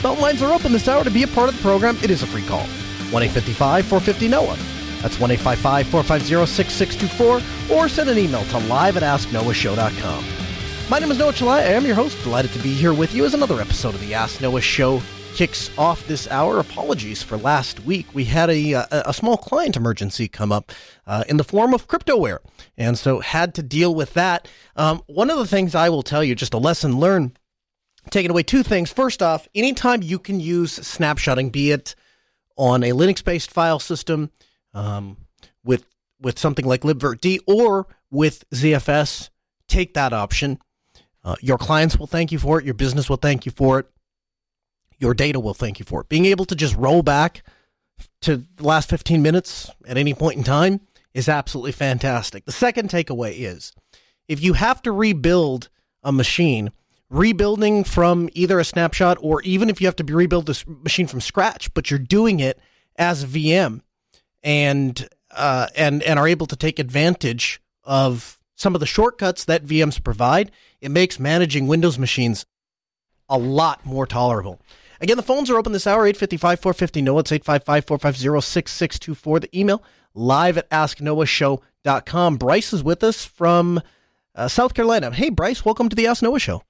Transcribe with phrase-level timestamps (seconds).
[0.00, 1.94] Phone lines are open this hour to be a part of the program.
[2.02, 2.64] It is a free call.
[3.12, 4.56] 1 855 450 NOAH.
[5.02, 10.24] That's 1 855 450 6624 or send an email to live at asknoahshow.com.
[10.88, 11.52] My name is Noah Chaelin.
[11.52, 12.16] I am your host.
[12.22, 15.02] Delighted to be here with you as another episode of the Ask Noah Show
[15.34, 16.58] kicks off this hour.
[16.58, 18.06] Apologies for last week.
[18.14, 20.72] We had a, a, a small client emergency come up
[21.06, 22.38] uh, in the form of cryptoware,
[22.78, 24.48] and so had to deal with that.
[24.76, 27.38] Um, one of the things I will tell you, just a lesson learned,
[28.10, 28.90] taking away two things.
[28.92, 31.94] First off, anytime you can use snapshotting, be it
[32.56, 34.30] on a Linux-based file system
[34.74, 35.16] um,
[35.64, 35.86] with
[36.20, 39.30] with something like libvirt or with ZFS,
[39.68, 40.58] take that option.
[41.24, 42.64] Uh, your clients will thank you for it.
[42.64, 43.86] Your business will thank you for it
[45.00, 46.08] your data will thank you for it.
[46.08, 47.42] Being able to just roll back
[48.20, 50.80] to the last 15 minutes at any point in time
[51.14, 52.44] is absolutely fantastic.
[52.44, 53.72] The second takeaway is
[54.28, 55.70] if you have to rebuild
[56.04, 56.70] a machine,
[57.10, 61.20] rebuilding from either a snapshot or even if you have to rebuild this machine from
[61.20, 62.58] scratch, but you're doing it
[62.96, 63.82] as a VM
[64.42, 69.64] and uh, and and are able to take advantage of some of the shortcuts that
[69.64, 70.50] VMs provide,
[70.80, 72.46] it makes managing Windows machines
[73.28, 74.60] a lot more tolerable.
[75.00, 77.20] Again, the phones are open this hour, 855 450 NOAH.
[77.20, 79.40] It's 855 450 6624.
[79.40, 79.82] The email,
[80.14, 82.36] live at asknoahshow.com.
[82.36, 83.80] Bryce is with us from
[84.34, 85.10] uh, South Carolina.
[85.10, 86.62] Hey, Bryce, welcome to the Ask Noah Show.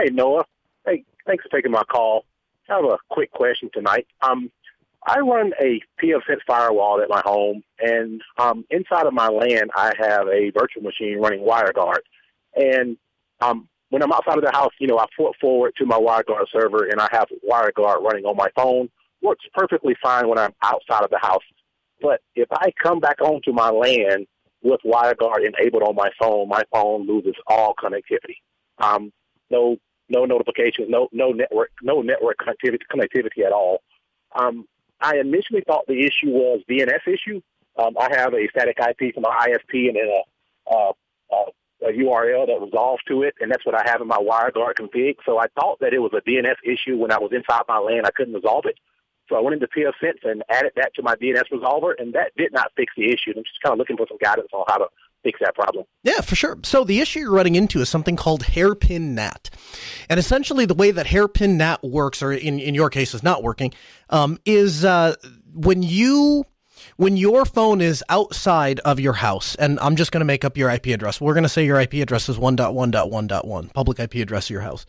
[0.00, 0.44] Hey, Noah.
[0.86, 2.24] Hey, thanks for taking my call.
[2.70, 4.06] I have a quick question tonight.
[4.22, 4.48] Um,
[5.04, 9.92] I run a pfSense firewall at my home, and um, inside of my LAN, I
[9.98, 12.00] have a virtual machine running WireGuard.
[12.54, 12.96] And
[13.40, 16.46] um, when I'm outside of the house, you know, I port forward to my WireGuard
[16.52, 18.88] server and I have WireGuard running on my phone.
[19.20, 21.42] Works perfectly fine when I'm outside of the house.
[22.00, 24.26] But if I come back onto my LAN
[24.62, 28.36] with WireGuard enabled on my phone, my phone loses all connectivity.
[28.78, 29.12] Um,
[29.50, 33.82] no, no notifications, no, no network, no network connectivity, connectivity at all.
[34.34, 34.66] Um,
[35.00, 37.40] I initially thought the issue was DNS issue.
[37.78, 40.92] Um, I have a static IP from my ISP and then a, a,
[41.32, 41.44] a
[41.80, 45.16] a URL that resolves to it, and that's what I have in my WireGuard config.
[45.24, 48.04] So I thought that it was a DNS issue when I was inside my LAN.
[48.04, 48.76] I couldn't resolve it.
[49.28, 52.52] So I went into pfSense and added that to my DNS resolver, and that did
[52.52, 53.32] not fix the issue.
[53.36, 54.86] I'm just kind of looking for some guidance on how to
[55.22, 55.84] fix that problem.
[56.02, 56.58] Yeah, for sure.
[56.62, 59.50] So the issue you're running into is something called hairpin NAT.
[60.08, 63.42] And essentially the way that hairpin NAT works, or in, in your case is not
[63.42, 63.72] working,
[64.10, 65.14] um, is uh,
[65.54, 66.44] when you
[66.96, 70.56] when your phone is outside of your house, and I'm just going to make up
[70.56, 71.20] your IP address.
[71.20, 74.86] We're going to say your IP address is 1.1.1.1, public IP address of your house.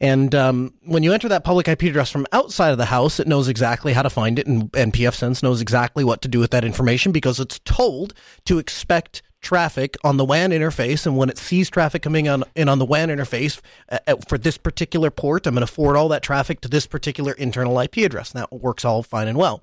[0.00, 3.26] And um, when you enter that public IP address from outside of the house, it
[3.26, 6.52] knows exactly how to find it, and, and pfSense knows exactly what to do with
[6.52, 11.06] that information because it's told to expect traffic on the WAN interface.
[11.06, 13.60] And when it sees traffic coming on in on the WAN interface
[13.90, 16.86] uh, uh for this particular port, I'm going to forward all that traffic to this
[16.86, 18.32] particular internal IP address.
[18.32, 19.62] And that works all fine and well.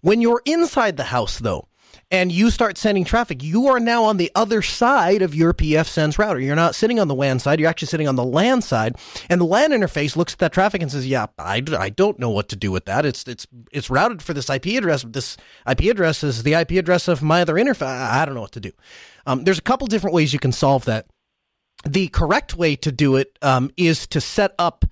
[0.00, 1.68] When you're inside the house, though,
[2.10, 6.18] and you start sending traffic, you are now on the other side of your pfSense
[6.18, 6.40] router.
[6.40, 8.96] You're not sitting on the WAN side, you're actually sitting on the LAN side.
[9.28, 12.30] And the LAN interface looks at that traffic and says, Yeah, I, I don't know
[12.30, 13.06] what to do with that.
[13.06, 15.02] It's, it's, it's routed for this IP address.
[15.02, 15.36] This
[15.68, 17.86] IP address is the IP address of my other interface.
[17.86, 18.72] I don't know what to do.
[19.26, 21.06] Um, there's a couple different ways you can solve that.
[21.86, 24.84] The correct way to do it um, is to set up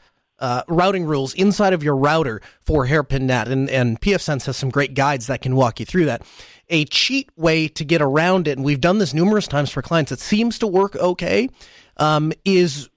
[0.43, 4.69] uh, routing rules inside of your router for hairpin NAT, and, and pfSense has some
[4.69, 6.23] great guides that can walk you through that.
[6.69, 10.13] A cheat way to get around it, and we've done this numerous times for clients,
[10.13, 11.49] it seems to work okay,
[11.97, 12.91] um, is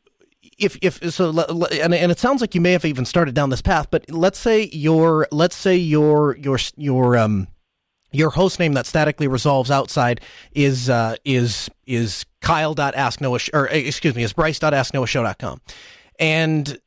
[0.57, 1.29] if if so
[1.81, 4.40] and, and it sounds like you may have even started down this path but let's
[4.40, 7.46] say your let's say your your your um
[8.14, 10.22] your host name that statically resolves outside
[10.53, 15.59] is uh, is is kyle.asknoah or excuse me is bryce.asknoahshow.com
[16.19, 16.79] and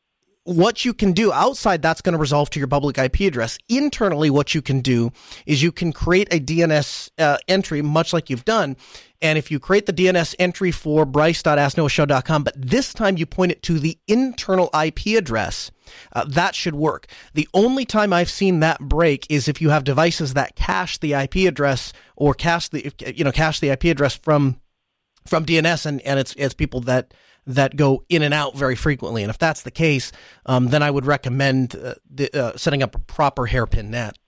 [0.48, 3.58] what you can do outside that's going to resolve to your public IP address.
[3.68, 5.12] Internally, what you can do
[5.44, 8.74] is you can create a DNS uh, entry, much like you've done.
[9.20, 13.62] And if you create the DNS entry for bryce.asknoahshow.com, but this time you point it
[13.64, 15.70] to the internal IP address,
[16.14, 17.08] uh, that should work.
[17.34, 21.12] The only time I've seen that break is if you have devices that cache the
[21.12, 24.58] IP address or cache the, you know, cache the IP address from,
[25.26, 27.12] from DNS and, and it's, it's people that,
[27.48, 29.22] that go in and out very frequently.
[29.22, 30.12] And if that's the case,
[30.46, 34.18] um, then I would recommend uh, the, uh, setting up a proper hairpin NAT.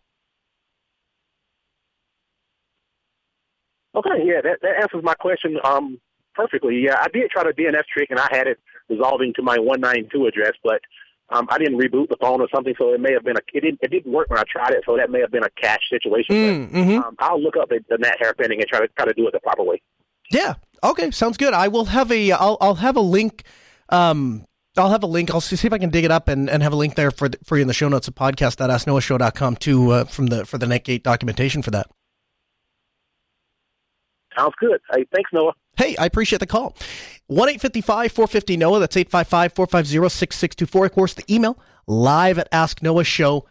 [3.94, 6.00] Okay, yeah, that, that answers my question um,
[6.34, 6.80] perfectly.
[6.80, 8.58] Yeah, I did try the DNS trick, and I had it
[8.88, 10.80] resolving to my 192 address, but
[11.28, 13.60] um, I didn't reboot the phone or something, so it may have been a it
[13.60, 15.88] didn't it didn't work when I tried it, so that may have been a cache
[15.88, 16.34] situation.
[16.34, 16.98] Mm, but, mm-hmm.
[16.98, 19.32] um, I'll look up the, the NAT hairpinning and try to try to do it
[19.32, 19.82] the proper way.
[20.30, 20.54] Yeah.
[20.82, 21.10] Okay.
[21.10, 21.54] Sounds good.
[21.54, 22.32] I will have a.
[22.32, 23.44] I'll I'll have a link.
[23.88, 24.46] Um,
[24.76, 25.30] I'll have a link.
[25.32, 27.10] I'll see, see if I can dig it up and, and have a link there
[27.10, 30.58] for the, for you in the show notes of podcast.asknoahshow.com to uh, from the for
[30.58, 31.90] the Netgate documentation for that.
[34.38, 34.80] Sounds good.
[34.92, 35.52] Hey, thanks, Noah.
[35.76, 36.76] Hey, I appreciate the call.
[37.26, 38.80] 1 855 450 Noah.
[38.80, 40.86] That's 855 450 6624.
[40.86, 43.46] Of course, the email live at asknoahshow.com.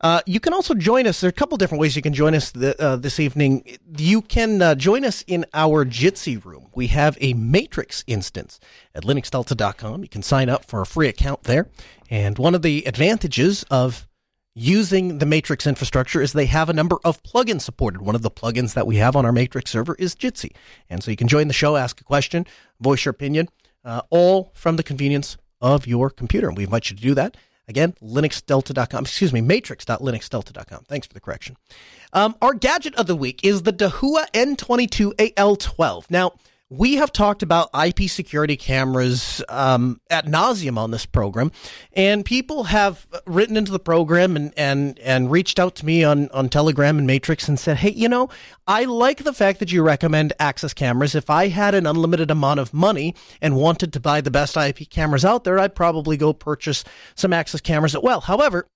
[0.00, 1.20] Uh, you can also join us.
[1.20, 3.78] There are a couple different ways you can join us the, uh, this evening.
[3.98, 6.68] You can uh, join us in our Jitsi room.
[6.74, 8.58] We have a Matrix instance
[8.94, 10.02] at linuxdelta.com.
[10.02, 11.68] You can sign up for a free account there.
[12.08, 14.08] And one of the advantages of
[14.54, 18.00] using the Matrix infrastructure is they have a number of plugins supported.
[18.00, 20.52] One of the plugins that we have on our Matrix server is Jitsi.
[20.88, 22.46] And so you can join the show, ask a question,
[22.80, 23.48] voice your opinion,
[23.84, 26.48] uh, all from the convenience of your computer.
[26.48, 27.36] And we invite you to do that.
[27.70, 30.84] Again, linuxdelta.com, excuse me, matrix.linuxdelta.com.
[30.88, 31.56] Thanks for the correction.
[32.12, 36.10] Um, our gadget of the week is the Dahua N22AL12.
[36.10, 36.32] Now,
[36.70, 41.50] we have talked about IP security cameras um, at nauseum on this program,
[41.94, 46.30] and people have written into the program and, and, and reached out to me on,
[46.30, 48.28] on Telegram and Matrix and said, hey, you know,
[48.68, 51.16] I like the fact that you recommend Axis cameras.
[51.16, 54.88] If I had an unlimited amount of money and wanted to buy the best IP
[54.88, 56.84] cameras out there, I'd probably go purchase
[57.16, 58.20] some Axis cameras as well.
[58.20, 58.68] However,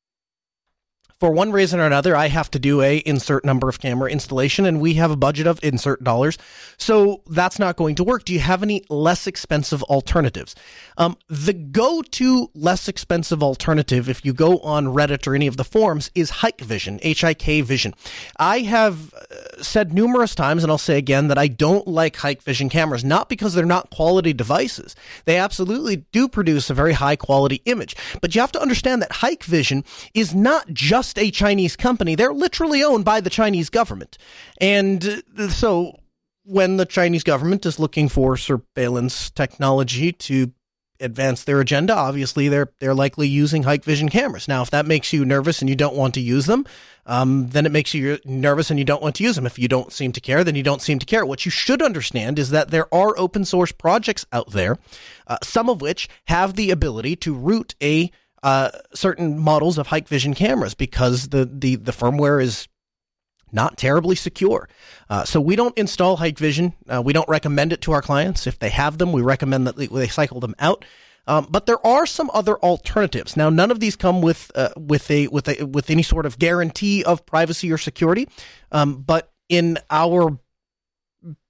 [1.20, 4.66] for one reason or another, I have to do a insert number of camera installation,
[4.66, 6.38] and we have a budget of insert dollars,
[6.76, 8.24] so that's not going to work.
[8.24, 10.54] Do you have any less expensive alternatives?
[10.96, 15.64] Um, the go-to less expensive alternative, if you go on Reddit or any of the
[15.64, 17.94] forums, is Hikvision, H-I-K Vision.
[18.36, 22.70] I have uh, said numerous times, and I'll say again, that I don't like Hikvision
[22.70, 24.94] cameras, not because they're not quality devices.
[25.24, 29.10] They absolutely do produce a very high quality image, but you have to understand that
[29.10, 32.14] Hikvision is not just just a Chinese company.
[32.14, 34.18] They're literally owned by the Chinese government.
[34.60, 35.98] And uh, so
[36.44, 40.52] when the Chinese government is looking for surveillance technology to
[41.00, 44.48] advance their agenda, obviously they're they're likely using Hikvision cameras.
[44.48, 46.64] Now, if that makes you nervous and you don't want to use them,
[47.06, 49.46] um, then it makes you nervous and you don't want to use them.
[49.46, 51.26] If you don't seem to care, then you don't seem to care.
[51.26, 54.78] What you should understand is that there are open source projects out there,
[55.26, 58.10] uh, some of which have the ability to root a
[58.44, 62.68] uh, certain models of Hikvision cameras because the, the, the firmware is
[63.50, 64.68] not terribly secure.
[65.08, 66.74] Uh, so we don't install Hikvision.
[66.92, 68.46] Uh, we don't recommend it to our clients.
[68.46, 70.84] If they have them, we recommend that they cycle them out.
[71.26, 73.34] Um, but there are some other alternatives.
[73.34, 76.38] Now, none of these come with uh, with a with a with any sort of
[76.38, 78.28] guarantee of privacy or security.
[78.72, 80.38] Um, but in our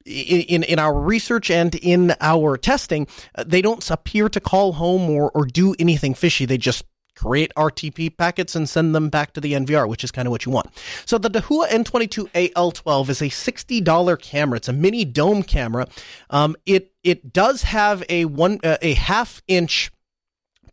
[0.05, 5.11] in, in our research and in our testing, uh, they don't appear to call home
[5.11, 6.45] or, or do anything fishy.
[6.45, 6.85] They just
[7.17, 10.45] create RTP packets and send them back to the NVR, which is kind of what
[10.45, 10.71] you want.
[11.06, 14.56] So the Dahua N22AL12 is a $60 camera.
[14.56, 15.87] It's a mini dome camera.
[16.31, 19.93] Um, it it does have a one uh, a half inch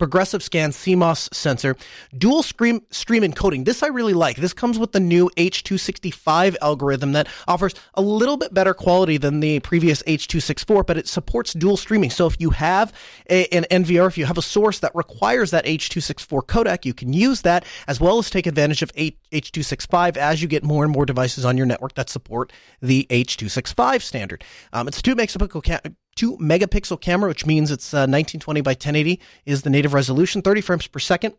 [0.02, 1.76] progressive scan CMOS sensor,
[2.18, 3.66] dual stream, stream encoding.
[3.66, 4.38] This I really like.
[4.38, 9.42] This comes with the new H265 algorithm that offers a little bit better quality than
[9.42, 12.10] the previous H264, but it supports dual streaming.
[12.10, 12.92] So if you have
[13.30, 17.14] a, an NVR, if you have a source that requires that H264 codec, you can
[17.14, 21.06] use that as well as take advantage of H265 as you get more and more
[21.06, 24.44] devices on your network that support the H265 standard.
[24.74, 29.64] Um, it's two megapixel two megapixel camera, which means it's uh, 1920 by 1080 is
[29.64, 31.36] the native resolution, 30 frames per second.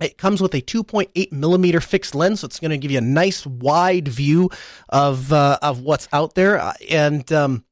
[0.00, 3.02] It comes with a 2.8 millimeter fixed lens, so it's going to give you a
[3.02, 4.50] nice wide view
[4.88, 7.64] of uh, of what's out there, uh, and um,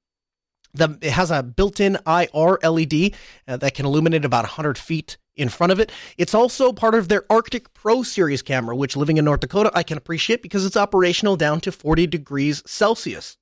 [0.74, 3.14] the, it has a built-in IR LED
[3.46, 5.92] uh, that can illuminate about 100 feet in front of it.
[6.16, 9.82] It's also part of their Arctic Pro Series camera, which living in North Dakota I
[9.82, 13.36] can appreciate because it's operational down to 40 degrees Celsius.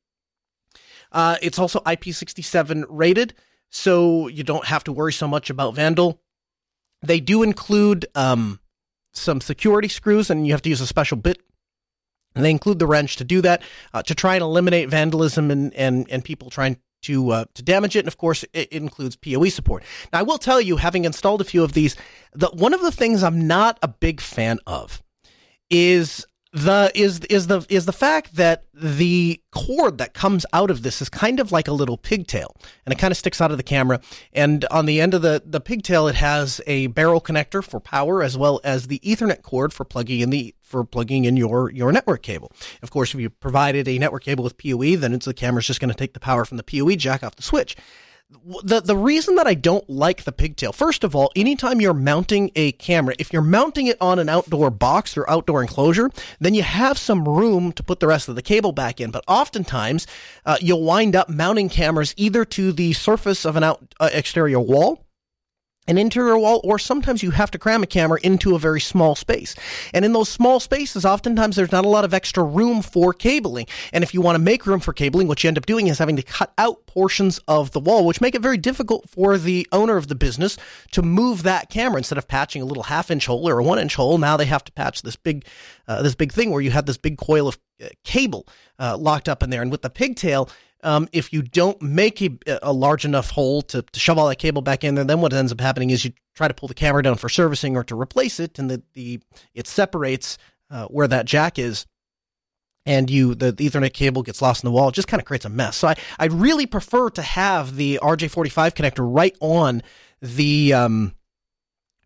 [1.14, 3.32] Uh, it's also IP67 rated,
[3.70, 6.20] so you don't have to worry so much about Vandal.
[7.02, 8.60] They do include um,
[9.12, 11.40] some security screws, and you have to use a special bit.
[12.34, 15.72] And they include the wrench to do that, uh, to try and eliminate vandalism and,
[15.74, 18.00] and, and people trying to uh, to damage it.
[18.00, 19.84] And of course, it, includes PoE support.
[20.12, 21.94] Now, I will tell you, having installed a few of these,
[22.32, 25.00] that one of the things I'm not a big fan of
[25.70, 30.84] is the is is the is the fact that the cord that comes out of
[30.84, 32.54] this is kind of like a little pigtail
[32.86, 34.00] and it kind of sticks out of the camera
[34.32, 38.22] and on the end of the the pigtail it has a barrel connector for power
[38.22, 41.90] as well as the ethernet cord for plugging in the for plugging in your your
[41.90, 42.52] network cable.
[42.82, 45.80] Of course if you provided a network cable with PoE then it's the camera's just
[45.80, 47.76] going to take the power from the PoE jack off the switch
[48.62, 52.50] the the reason that I don't like the pigtail, first of all, anytime you're mounting
[52.54, 56.62] a camera, if you're mounting it on an outdoor box or outdoor enclosure, then you
[56.62, 59.10] have some room to put the rest of the cable back in.
[59.10, 60.06] But oftentimes,
[60.46, 64.60] uh, you'll wind up mounting cameras either to the surface of an out uh, exterior
[64.60, 65.03] wall
[65.86, 69.14] an interior wall, or sometimes you have to cram a camera into a very small
[69.14, 69.54] space.
[69.92, 73.66] And in those small spaces, oftentimes there's not a lot of extra room for cabling.
[73.92, 75.98] And if you want to make room for cabling, what you end up doing is
[75.98, 79.66] having to cut out portions of the wall, which make it very difficult for the
[79.72, 80.56] owner of the business
[80.92, 83.78] to move that camera instead of patching a little half inch hole or a one
[83.78, 84.16] inch hole.
[84.16, 85.44] Now they have to patch this big,
[85.86, 88.46] uh, this big thing where you have this big coil of uh, cable
[88.78, 89.62] uh, locked up in there.
[89.62, 90.48] And with the pigtail,
[90.84, 92.30] um, if you don't make a,
[92.62, 95.32] a large enough hole to, to, shove all that cable back in there, then what
[95.32, 97.98] ends up happening is you try to pull the camera down for servicing or to
[97.98, 99.20] replace it, and the, the
[99.54, 100.36] it separates
[100.70, 101.86] uh, where that jack is,
[102.84, 104.90] and you the, the, Ethernet cable gets lost in the wall.
[104.90, 105.76] It just kind of creates a mess.
[105.78, 109.82] So I I really prefer to have the RJ45 connector right on
[110.20, 111.14] the um,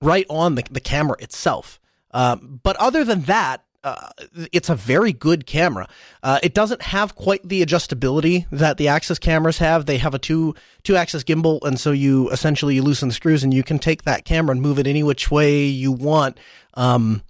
[0.00, 1.80] right on the, the camera itself.
[2.12, 4.10] Um, but other than that, uh,
[4.52, 5.88] it's a very good camera.
[6.22, 9.86] Uh, it doesn't have quite the adjustability that the Axis cameras have.
[9.86, 13.44] They have a two two axis gimbal, and so you essentially you loosen the screws
[13.44, 16.38] and you can take that camera and move it any which way you want.
[16.74, 17.22] Um,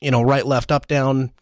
[0.00, 1.32] you know, right, left, up, down.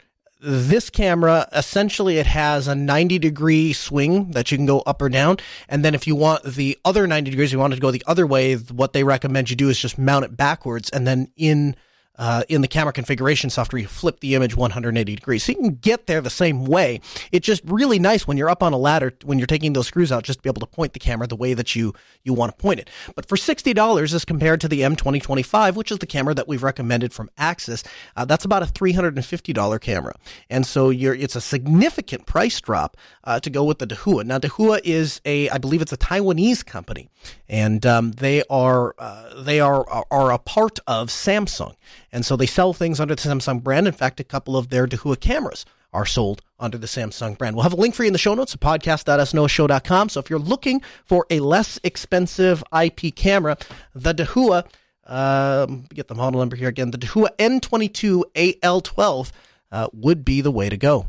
[0.41, 5.09] This camera essentially it has a 90 degree swing that you can go up or
[5.09, 7.91] down, and then if you want the other 90 degrees, you want it to go
[7.91, 8.55] the other way.
[8.55, 11.77] What they recommend you do is just mount it backwards, and then in
[12.19, 15.45] uh, in the camera configuration software, you flip the image 180 degrees.
[15.45, 17.01] So you can get there the same way.
[17.33, 20.11] It's just really nice when you're up on a ladder, when you're taking those screws
[20.11, 21.95] out, just to be able to point the camera the way that you,
[22.25, 22.91] you want to point it.
[23.15, 27.13] But for $60 as compared to the M2025, which is the camera that we've recommended
[27.13, 27.85] from Axis,
[28.17, 30.15] uh, that's about a $350 camera.
[30.51, 34.25] And so it's a significant price drop uh, to go with the Dahua.
[34.25, 37.09] Now, Dahua is a, I believe it's a Taiwanese company,
[37.49, 41.75] and um, they are, uh, they are, are a part of Samsung.
[42.13, 43.87] And so they sell things under the Samsung brand.
[43.87, 47.57] In fact, a couple of their Dahua cameras are sold under the Samsung brand.
[47.57, 50.09] We'll have a link for you in the show notes at podcast.asknoahshow.com.
[50.11, 53.57] So if you're looking for a less expensive IP camera,
[53.95, 54.67] the Dahua,
[55.07, 59.33] um, get the model number here again, the Dahua N22 AL12
[59.73, 61.07] uh, would be the way to go.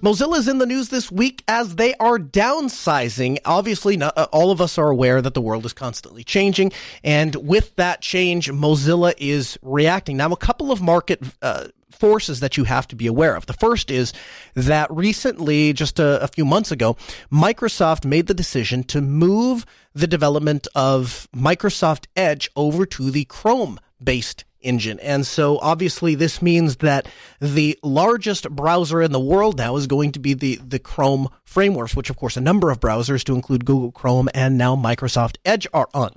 [0.00, 3.38] Mozilla is in the news this week as they are downsizing.
[3.44, 6.72] Obviously, not, uh, all of us are aware that the world is constantly changing,
[7.02, 10.16] and with that change, Mozilla is reacting.
[10.16, 13.46] Now, a couple of market uh, forces that you have to be aware of.
[13.46, 14.12] The first is
[14.54, 16.96] that recently, just a, a few months ago,
[17.32, 23.80] Microsoft made the decision to move the development of Microsoft Edge over to the Chrome
[24.02, 24.98] based engine.
[25.00, 27.06] And so obviously this means that
[27.40, 31.94] the largest browser in the world now is going to be the, the Chrome frameworks,
[31.94, 35.66] which of course a number of browsers to include Google Chrome and now Microsoft Edge
[35.72, 36.10] are on.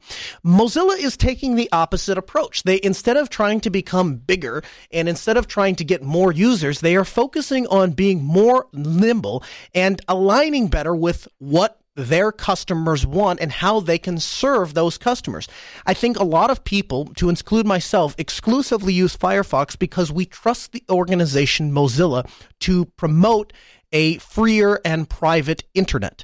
[0.43, 2.63] Mozilla is taking the opposite approach.
[2.63, 6.81] They, instead of trying to become bigger and instead of trying to get more users,
[6.81, 9.43] they are focusing on being more nimble
[9.75, 15.47] and aligning better with what their customers want and how they can serve those customers.
[15.85, 20.71] I think a lot of people, to include myself, exclusively use Firefox because we trust
[20.71, 22.29] the organization Mozilla
[22.61, 23.53] to promote
[23.91, 26.23] a freer and private internet.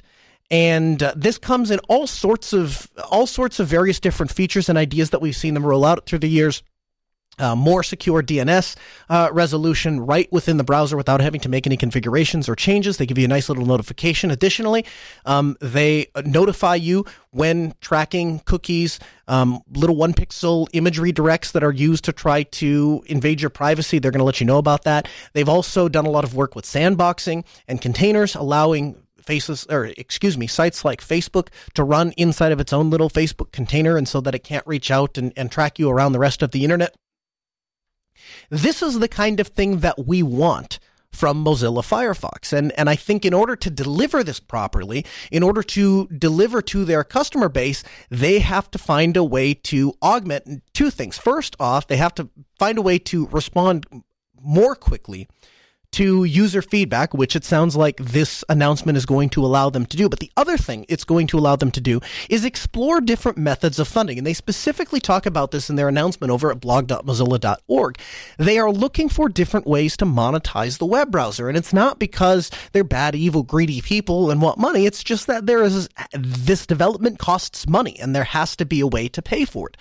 [0.50, 4.78] And uh, this comes in all sorts of all sorts of various different features and
[4.78, 6.62] ideas that we've seen them roll out through the years
[7.38, 8.76] uh, more secure DNS
[9.08, 12.96] uh, resolution right within the browser without having to make any configurations or changes.
[12.96, 14.30] They give you a nice little notification.
[14.30, 14.84] Additionally,
[15.24, 21.72] um, they notify you when tracking cookies, um, little one pixel image redirects that are
[21.72, 23.98] used to try to invade your privacy.
[23.98, 25.08] They're going to let you know about that.
[25.34, 30.38] They've also done a lot of work with sandboxing and containers, allowing faces or excuse
[30.38, 34.20] me sites like facebook to run inside of its own little facebook container and so
[34.20, 36.94] that it can't reach out and, and track you around the rest of the internet
[38.50, 40.78] this is the kind of thing that we want
[41.16, 42.52] from Mozilla Firefox.
[42.52, 46.84] And, and I think in order to deliver this properly, in order to deliver to
[46.84, 51.16] their customer base, they have to find a way to augment two things.
[51.16, 53.86] First off, they have to find a way to respond
[54.40, 55.26] more quickly
[55.92, 59.96] to user feedback, which it sounds like this announcement is going to allow them to
[59.96, 60.08] do.
[60.08, 63.78] But the other thing it's going to allow them to do is explore different methods
[63.78, 64.18] of funding.
[64.18, 67.98] And they specifically talk about this in their announcement over at blog.mozilla.org.
[68.38, 71.48] They are looking for different ways to monetize the web browser.
[71.48, 74.86] And it's not because they're bad, evil, greedy people and want money.
[74.86, 78.86] It's just that there is this development costs money and there has to be a
[78.86, 79.76] way to pay for it.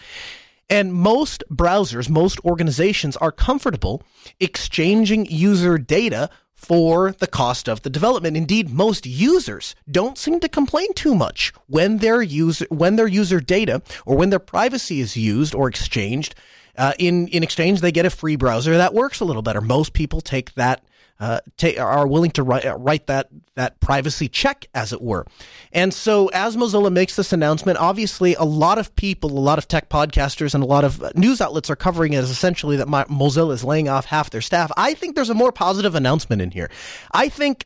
[0.69, 4.01] And most browsers, most organizations are comfortable
[4.39, 8.35] exchanging user data for the cost of the development.
[8.35, 13.39] Indeed, most users don't seem to complain too much when their user when their user
[13.39, 16.33] data or when their privacy is used or exchanged.
[16.77, 19.61] Uh, in in exchange, they get a free browser that works a little better.
[19.61, 20.83] Most people take that
[21.19, 21.39] uh,
[21.79, 25.25] are willing to write, uh, write that that privacy check, as it were.
[25.71, 29.67] And so, as Mozilla makes this announcement, obviously, a lot of people, a lot of
[29.67, 33.53] tech podcasters, and a lot of news outlets are covering it as essentially that Mozilla
[33.53, 34.71] is laying off half their staff.
[34.75, 36.69] I think there's a more positive announcement in here.
[37.13, 37.65] I think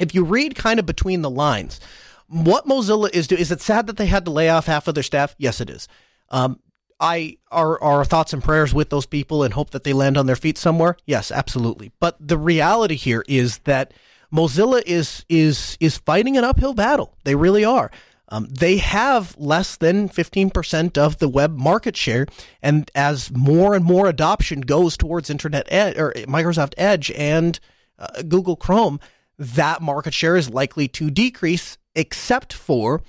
[0.00, 1.78] if you read kind of between the lines,
[2.26, 4.94] what Mozilla is doing is it sad that they had to lay off half of
[4.94, 5.34] their staff?
[5.38, 5.86] Yes, it is.
[6.30, 6.58] Um,
[7.02, 10.26] I our our thoughts and prayers with those people and hope that they land on
[10.26, 10.96] their feet somewhere.
[11.04, 11.90] Yes, absolutely.
[11.98, 13.92] But the reality here is that
[14.32, 17.18] Mozilla is is is fighting an uphill battle.
[17.24, 17.90] They really are.
[18.28, 22.26] Um, they have less than 15% of the web market share.
[22.62, 27.60] And as more and more adoption goes towards Internet Ed, or Microsoft Edge and
[27.98, 29.00] uh, Google Chrome,
[29.38, 33.02] that market share is likely to decrease, except for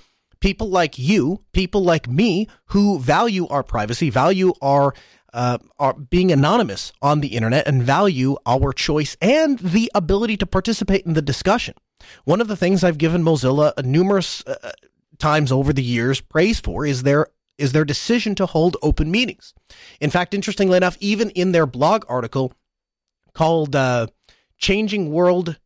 [0.44, 4.92] people like you, people like me, who value our privacy, value our
[5.32, 10.44] uh, are being anonymous on the internet and value our choice and the ability to
[10.44, 11.72] participate in the discussion.
[12.24, 14.72] One of the things I've given Mozilla numerous uh,
[15.18, 19.54] times over the years praise for is their is their decision to hold open meetings.
[19.98, 22.52] In fact, interestingly enough, even in their blog article
[23.32, 24.08] called uh,
[24.58, 25.58] "Changing World,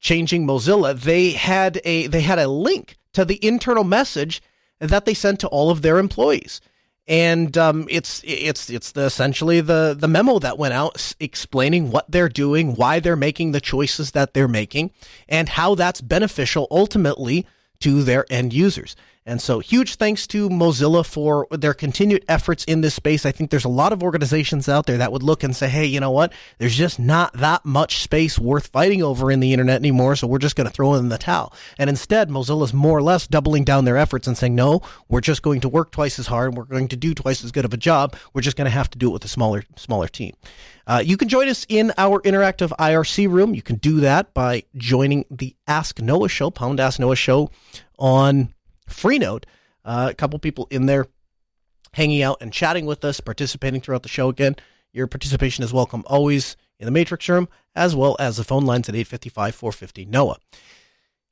[0.00, 4.42] Changing Mozilla," they had a they had a link to the internal message
[4.78, 6.60] that they sent to all of their employees.
[7.06, 12.10] And um, it's it's it's the, essentially the the memo that went out explaining what
[12.10, 14.92] they're doing, why they're making the choices that they're making,
[15.28, 17.46] and how that's beneficial ultimately
[17.80, 18.94] to their end users.
[19.26, 23.26] And so, huge thanks to Mozilla for their continued efforts in this space.
[23.26, 25.84] I think there's a lot of organizations out there that would look and say, hey,
[25.84, 26.32] you know what?
[26.56, 30.38] There's just not that much space worth fighting over in the internet anymore, so we're
[30.38, 31.52] just going to throw in the towel.
[31.78, 35.42] And instead, Mozilla's more or less doubling down their efforts and saying, no, we're just
[35.42, 37.74] going to work twice as hard and we're going to do twice as good of
[37.74, 38.16] a job.
[38.32, 40.34] We're just going to have to do it with a smaller, smaller team.
[40.86, 43.54] Uh, you can join us in our interactive IRC room.
[43.54, 47.50] You can do that by joining the Ask Noah show, Pound Ask Noah show
[47.98, 48.54] on
[48.90, 49.44] Freenode.
[49.84, 51.06] Uh, a couple people in there
[51.92, 54.56] hanging out and chatting with us, participating throughout the show again.
[54.92, 58.88] Your participation is welcome always in the Matrix room, as well as the phone lines
[58.88, 60.36] at 855 450 NOAH.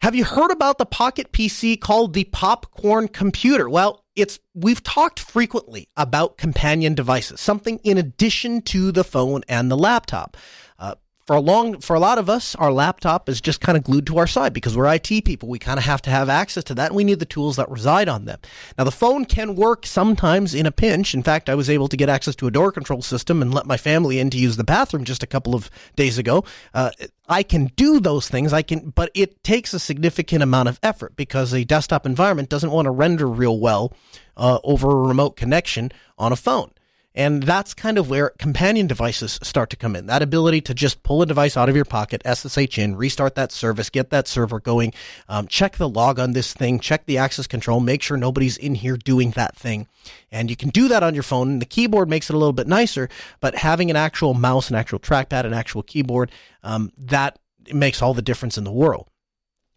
[0.00, 3.68] Have you heard about the Pocket PC called the Popcorn Computer?
[3.68, 9.70] Well, it's we've talked frequently about companion devices, something in addition to the phone and
[9.70, 10.36] the laptop.
[10.78, 10.94] Uh,
[11.28, 14.06] for a long for a lot of us our laptop is just kind of glued
[14.06, 15.46] to our side because we're IT people.
[15.46, 17.70] We kind of have to have access to that and we need the tools that
[17.70, 18.38] reside on them.
[18.78, 21.12] Now the phone can work sometimes in a pinch.
[21.12, 23.66] In fact I was able to get access to a door control system and let
[23.66, 26.44] my family in to use the bathroom just a couple of days ago.
[26.72, 26.92] Uh,
[27.28, 28.54] I can do those things.
[28.54, 32.70] I can but it takes a significant amount of effort because a desktop environment doesn't
[32.70, 33.92] want to render real well
[34.38, 36.70] uh, over a remote connection on a phone
[37.14, 40.06] and that's kind of where companion devices start to come in.
[40.06, 43.50] That ability to just pull a device out of your pocket, SSH in, restart that
[43.50, 44.92] service, get that server going,
[45.28, 48.76] um, check the log on this thing, check the access control, make sure nobody's in
[48.76, 49.88] here doing that thing.
[50.30, 51.58] And you can do that on your phone.
[51.58, 53.08] The keyboard makes it a little bit nicer,
[53.40, 56.30] but having an actual mouse, an actual trackpad, an actual keyboard,
[56.62, 57.38] um, that
[57.72, 59.08] makes all the difference in the world.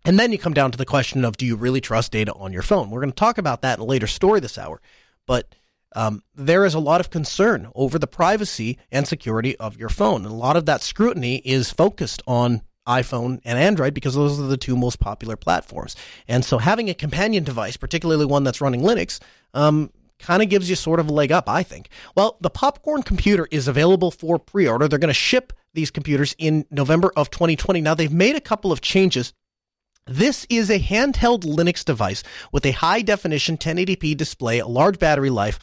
[0.04, 2.54] And then you come down to the question of do you really trust data on
[2.54, 2.90] your phone?
[2.90, 4.82] We're going to talk about that in a later story this hour.
[5.28, 5.54] But
[5.96, 10.24] um, there is a lot of concern over the privacy and security of your phone.
[10.24, 14.48] And a lot of that scrutiny is focused on iPhone and Android because those are
[14.48, 15.96] the two most popular platforms.
[16.28, 19.20] And so having a companion device, particularly one that's running Linux,
[19.54, 21.90] um, kind of gives you sort of a leg up, I think.
[22.16, 24.88] Well, the Popcorn computer is available for pre order.
[24.88, 27.82] They're going to ship these computers in November of 2020.
[27.82, 29.34] Now, they've made a couple of changes.
[30.08, 35.30] This is a handheld Linux device with a high definition 1080p display, a large battery
[35.30, 35.60] life,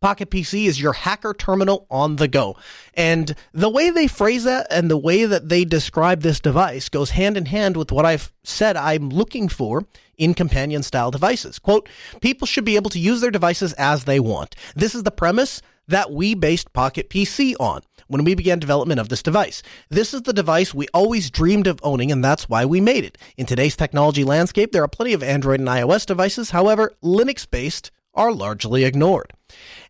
[0.00, 2.56] Pocket PC is your hacker terminal on the go.
[2.94, 7.10] And the way they phrase that and the way that they describe this device goes
[7.10, 9.86] hand in hand with what I've said I'm looking for
[10.16, 11.58] in companion style devices.
[11.58, 11.86] Quote,
[12.22, 14.56] people should be able to use their devices as they want.
[14.74, 19.10] This is the premise that we based Pocket PC on when we began development of
[19.10, 19.62] this device.
[19.90, 23.18] This is the device we always dreamed of owning, and that's why we made it.
[23.36, 26.50] In today's technology landscape, there are plenty of Android and iOS devices.
[26.50, 29.32] However, Linux based are largely ignored.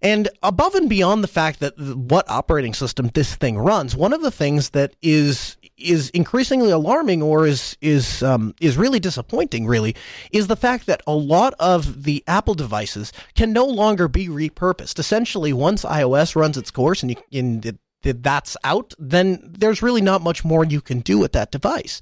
[0.02, 4.22] And above and beyond the fact that what operating system this thing runs, one of
[4.22, 9.94] the things that is is increasingly alarming or is is um, is really disappointing, really,
[10.32, 14.98] is the fact that a lot of the Apple devices can no longer be repurposed.
[14.98, 20.22] Essentially, once iOS runs its course and you, and that's out, then there's really not
[20.22, 22.00] much more you can do with that device.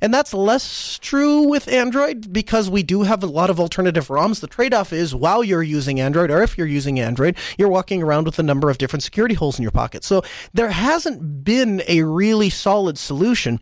[0.00, 4.40] And that's less true with Android because we do have a lot of alternative ROMs.
[4.40, 8.02] The trade off is while you're using Android or if you're using Android, you're walking
[8.02, 10.04] around with a number of different security holes in your pocket.
[10.04, 10.22] So
[10.54, 13.60] there hasn't been a really solid solution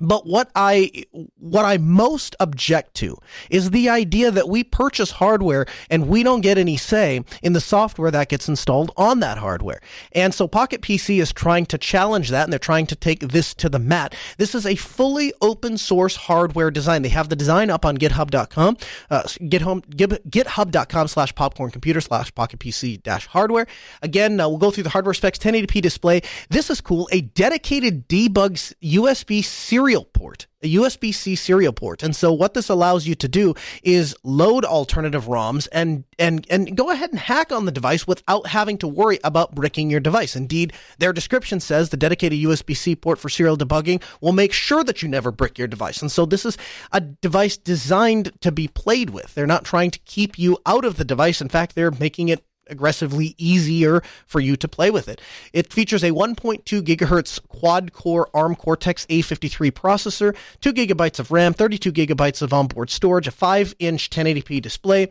[0.00, 1.04] but what I
[1.38, 3.16] what I most object to
[3.48, 7.60] is the idea that we purchase hardware and we don't get any say in the
[7.60, 9.80] software that gets installed on that hardware.
[10.12, 13.54] And so Pocket PC is trying to challenge that and they're trying to take this
[13.54, 14.14] to the mat.
[14.36, 17.02] This is a fully open source hardware design.
[17.02, 18.76] They have the design up on github.com,
[19.10, 23.66] uh, github, github.com slash popcorn computer slash pocket PC dash hardware.
[24.02, 26.22] Again, uh, we'll go through the hardware specs, 1080p display.
[26.48, 27.08] This is cool.
[27.12, 32.02] A dedicated debugs USB serial serial port, a USB C serial port.
[32.02, 36.74] And so what this allows you to do is load alternative ROMs and, and, and
[36.74, 40.36] go ahead and hack on the device without having to worry about bricking your device.
[40.36, 44.82] Indeed, their description says the dedicated USB C port for serial debugging will make sure
[44.84, 46.00] that you never brick your device.
[46.00, 46.56] And so this is
[46.90, 49.34] a device designed to be played with.
[49.34, 51.42] They're not trying to keep you out of the device.
[51.42, 55.20] In fact, they're making it aggressively easier for you to play with it.
[55.52, 61.54] It features a 1.2 gigahertz quad core ARM Cortex A53 processor, 2 gigabytes of RAM,
[61.54, 65.08] 32 gigabytes of onboard storage, a 5 inch 1080p display.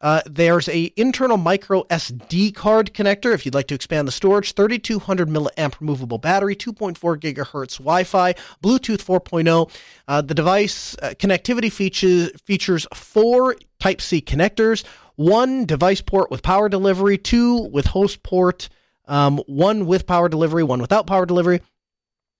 [0.00, 4.52] Uh, there's a internal micro SD card connector if you'd like to expand the storage,
[4.52, 9.70] 3200 milliamp removable battery, 2.4 gigahertz Wi-Fi, Bluetooth 4.0.
[10.06, 14.82] Uh, the device uh, connectivity features features four Type C connectors,
[15.16, 18.68] one device port with power delivery, two with host port,
[19.06, 21.60] um, one with power delivery, one without power delivery.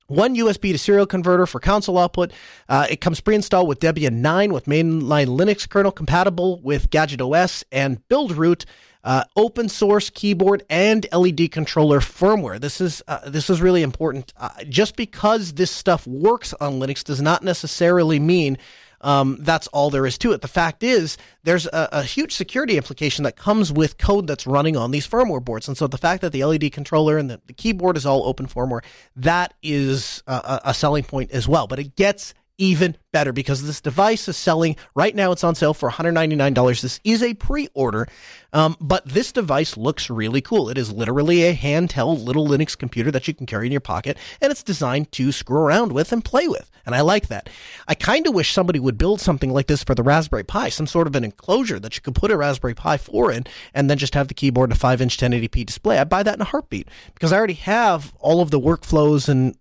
[0.07, 2.31] One USB to serial converter for console output.
[2.69, 7.65] Uh, it comes pre-installed with Debian 9 with mainline Linux kernel compatible with Gadget OS
[7.73, 8.67] and Buildroot.
[9.03, 12.61] Uh, open source keyboard and LED controller firmware.
[12.61, 14.33] This is uh, this is really important.
[14.37, 18.57] Uh, just because this stuff works on Linux does not necessarily mean
[19.05, 20.41] um, that's all there is to it.
[20.41, 24.77] The fact is, there's a, a, huge security implication that comes with code that's running
[24.77, 25.69] on these firmware boards.
[25.69, 28.47] And so the fact that the LED controller and the, the keyboard is all open
[28.47, 28.83] firmware,
[29.17, 31.67] that is a, a selling point as well.
[31.67, 35.33] But it gets even better because this device is selling right now.
[35.33, 36.81] It's on sale for $199.
[36.81, 38.09] This is a pre-order,
[38.53, 40.69] um, but this device looks really cool.
[40.69, 44.19] It is literally a handheld little Linux computer that you can carry in your pocket,
[44.41, 46.71] and it's designed to screw around with and play with.
[46.87, 47.49] And I like that.
[47.89, 50.87] I kind of wish somebody would build something like this for the Raspberry Pi, some
[50.87, 53.97] sort of an enclosure that you could put a Raspberry Pi 4 in, and then
[53.97, 55.99] just have the keyboard and a 5-inch 1080p display.
[55.99, 59.57] I'd buy that in a heartbeat because I already have all of the workflows and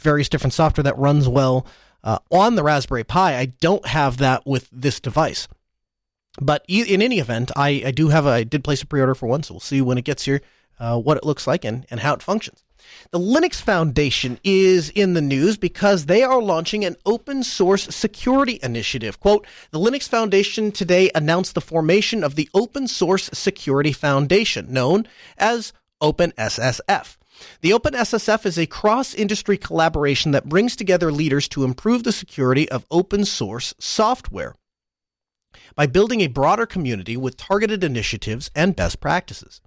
[0.00, 1.66] various different software that runs well
[2.04, 3.36] uh, on the Raspberry Pi.
[3.36, 5.48] I don't have that with this device.
[6.40, 9.26] But in any event, I, I do have a, I did place a pre-order for
[9.26, 10.40] one, so we'll see when it gets here
[10.78, 12.64] uh, what it looks like and, and how it functions.
[13.12, 18.58] The Linux Foundation is in the news because they are launching an open source security
[18.62, 19.20] initiative.
[19.20, 25.06] Quote, the Linux Foundation today announced the formation of the Open Source Security Foundation, known
[25.38, 27.16] as OpenSSF.
[27.60, 32.68] The OpenSSF is a cross industry collaboration that brings together leaders to improve the security
[32.70, 34.54] of open source software
[35.74, 39.60] by building a broader community with targeted initiatives and best practices.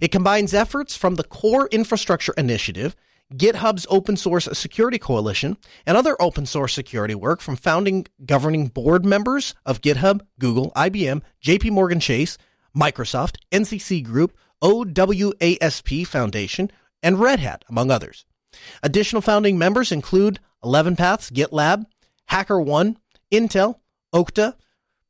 [0.00, 2.96] It combines efforts from the Core Infrastructure Initiative,
[3.34, 9.04] GitHub's Open Source Security Coalition, and other open source security work from founding governing board
[9.04, 12.38] members of GitHub, Google, IBM, JP Morgan Chase,
[12.74, 16.70] Microsoft, NCC Group, OWASP Foundation,
[17.02, 18.24] and Red Hat, among others.
[18.82, 21.84] Additional founding members include 11 Paths, GitLab,
[22.30, 22.96] HackerOne,
[23.32, 23.76] Intel,
[24.14, 24.54] Okta,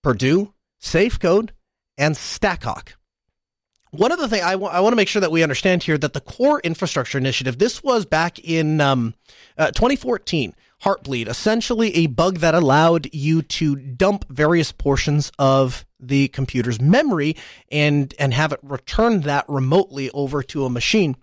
[0.03, 1.51] Purdue, SafeCode,
[1.97, 2.95] and Stackhawk.
[3.91, 5.97] One of the things I, w- I want to make sure that we understand here
[5.99, 9.15] that the core infrastructure initiative, this was back in um,
[9.57, 16.29] uh, 2014, Heartbleed, essentially a bug that allowed you to dump various portions of the
[16.29, 17.35] computer's memory
[17.73, 21.17] and, and have it return that remotely over to a machine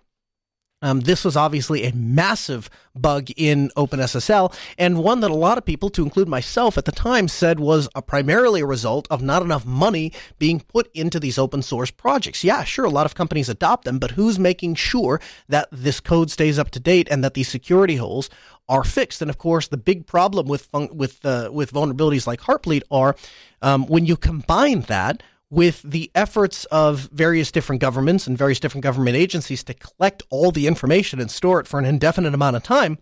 [0.86, 5.64] Um, this was obviously a massive bug in OpenSSL, and one that a lot of
[5.64, 9.42] people, to include myself at the time, said was a primarily a result of not
[9.42, 12.44] enough money being put into these open source projects.
[12.44, 16.30] Yeah, sure, a lot of companies adopt them, but who's making sure that this code
[16.30, 18.30] stays up to date and that these security holes
[18.68, 19.20] are fixed?
[19.20, 23.16] And of course, the big problem with with uh, with vulnerabilities like Heartbleed are
[23.60, 28.82] um, when you combine that with the efforts of various different governments and various different
[28.82, 32.62] government agencies to collect all the information and store it for an indefinite amount of
[32.62, 32.98] time,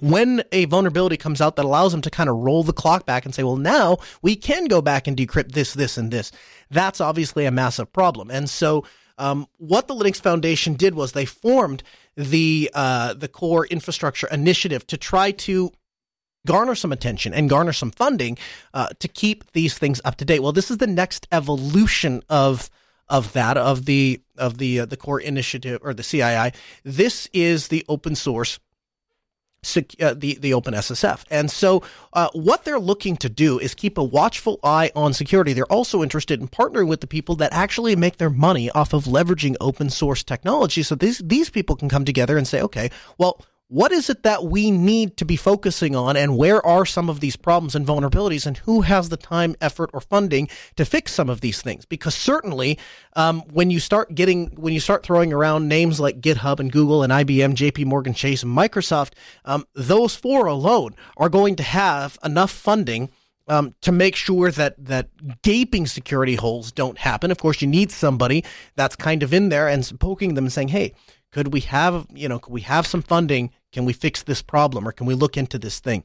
[0.00, 3.24] when a vulnerability comes out that allows them to kind of roll the clock back
[3.24, 6.30] and say, well, now we can go back and decrypt this, this, and this,
[6.70, 8.30] that's obviously a massive problem.
[8.30, 8.84] And so,
[9.18, 11.82] um, what the Linux Foundation did was they formed
[12.16, 15.72] the uh, the core infrastructure initiative to try to
[16.48, 18.36] garner some attention and garner some funding
[18.74, 20.40] uh, to keep these things up to date.
[20.42, 22.70] Well, this is the next evolution of
[23.08, 26.54] of that of the of the uh, the core initiative or the CII.
[26.84, 28.58] This is the open source.
[30.00, 31.82] Uh, the the Open SSF, and so
[32.12, 35.52] uh, what they're looking to do is keep a watchful eye on security.
[35.52, 39.04] They're also interested in partnering with the people that actually make their money off of
[39.06, 40.84] leveraging open source technology.
[40.84, 44.44] So these these people can come together and say, okay, well, what is it that
[44.44, 48.46] we need to be focusing on and where are some of these problems and vulnerabilities
[48.46, 52.14] and who has the time effort or funding to fix some of these things because
[52.14, 52.78] certainly
[53.14, 57.02] um, when you start getting when you start throwing around names like github and google
[57.02, 59.12] and ibm jp morgan chase and microsoft
[59.44, 63.10] um, those four alone are going to have enough funding
[63.48, 65.08] um, to make sure that that
[65.42, 67.30] gaping security holes don't happen.
[67.30, 68.44] Of course, you need somebody
[68.76, 70.92] that's kind of in there and poking them and saying, "Hey,
[71.32, 74.86] could we have you know could we have some funding can we fix this problem
[74.86, 76.04] or can we look into this thing?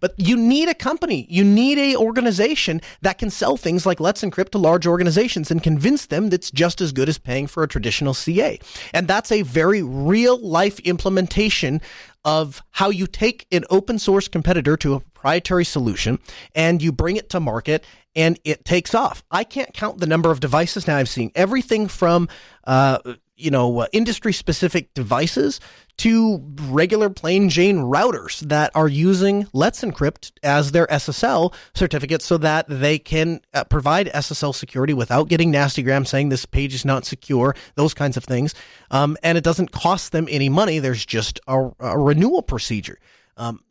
[0.00, 4.22] But you need a company, you need a organization that can sell things like Let's
[4.22, 7.68] Encrypt to large organizations and convince them that's just as good as paying for a
[7.68, 8.58] traditional CA.
[8.92, 11.80] And that's a very real life implementation
[12.24, 16.18] of how you take an open source competitor to a proprietary solution
[16.54, 17.84] and you bring it to market
[18.14, 19.24] and it takes off.
[19.30, 21.32] I can't count the number of devices now I've seen.
[21.34, 22.28] Everything from
[22.64, 22.98] uh,
[23.42, 25.60] you know, uh, industry specific devices
[25.98, 32.38] to regular plain Jane routers that are using Let's Encrypt as their SSL certificate so
[32.38, 37.04] that they can uh, provide SSL security without getting nastygram saying this page is not
[37.04, 38.54] secure, those kinds of things.
[38.90, 40.78] Um, and it doesn't cost them any money.
[40.78, 42.98] There's just a, a renewal procedure.
[43.36, 43.62] Um,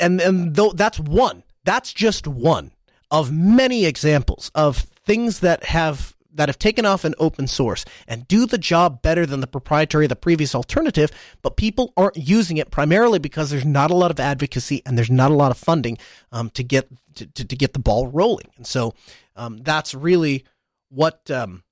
[0.00, 2.72] and and though that's one, that's just one
[3.10, 8.28] of many examples of things that have that have taken off in open source and
[8.28, 11.10] do the job better than the proprietary, the previous alternative,
[11.42, 15.10] but people aren't using it primarily because there's not a lot of advocacy and there's
[15.10, 15.96] not a lot of funding
[16.32, 18.50] um, to get to, to, to, get the ball rolling.
[18.56, 18.94] And so
[19.36, 20.44] um, that's really
[20.88, 21.62] what um,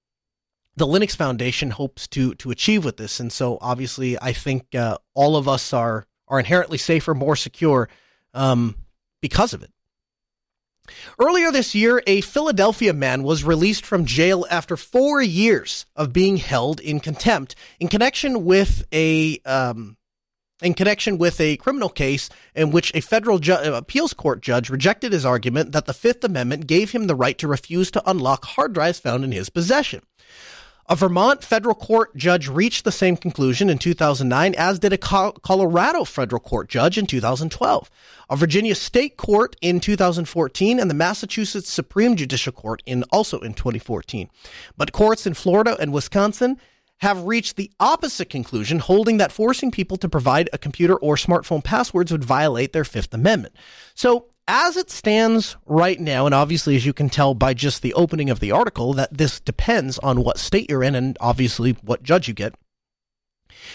[0.77, 3.21] the Linux Foundation hopes to to achieve with this.
[3.21, 7.89] And so obviously, I think uh, all of us are are inherently safer, more secure
[8.33, 8.77] um,
[9.21, 9.71] because of it.
[11.19, 16.39] Earlier this year, a Philadelphia man was released from jail after four years of being
[16.39, 19.97] held in contempt in connection with a um,
[20.61, 24.71] in connection with a criminal case in which a federal ju- uh, appeals court judge
[24.71, 28.45] rejected his argument that the Fifth Amendment gave him the right to refuse to unlock
[28.45, 30.03] hard drives found in his possession.
[30.93, 36.05] A Vermont federal court judge reached the same conclusion in 2009, as did a Colorado
[36.05, 37.91] federal court judge in 2012,
[38.29, 43.55] a Virginia state court in 2014, and the Massachusetts Supreme Judicial Court in also in
[43.55, 44.29] 2014.
[44.77, 46.61] But courts in Florida and Wisconsin
[46.99, 51.65] have reached the opposite conclusion, holding that forcing people to provide a computer or smartphone
[51.65, 53.57] passwords would violate their Fifth Amendment.
[53.95, 57.95] So as it stands right now, and obviously, as you can tell by just the
[57.95, 62.03] opening of the article, that this depends on what state you're in and obviously what
[62.03, 62.55] judge you get.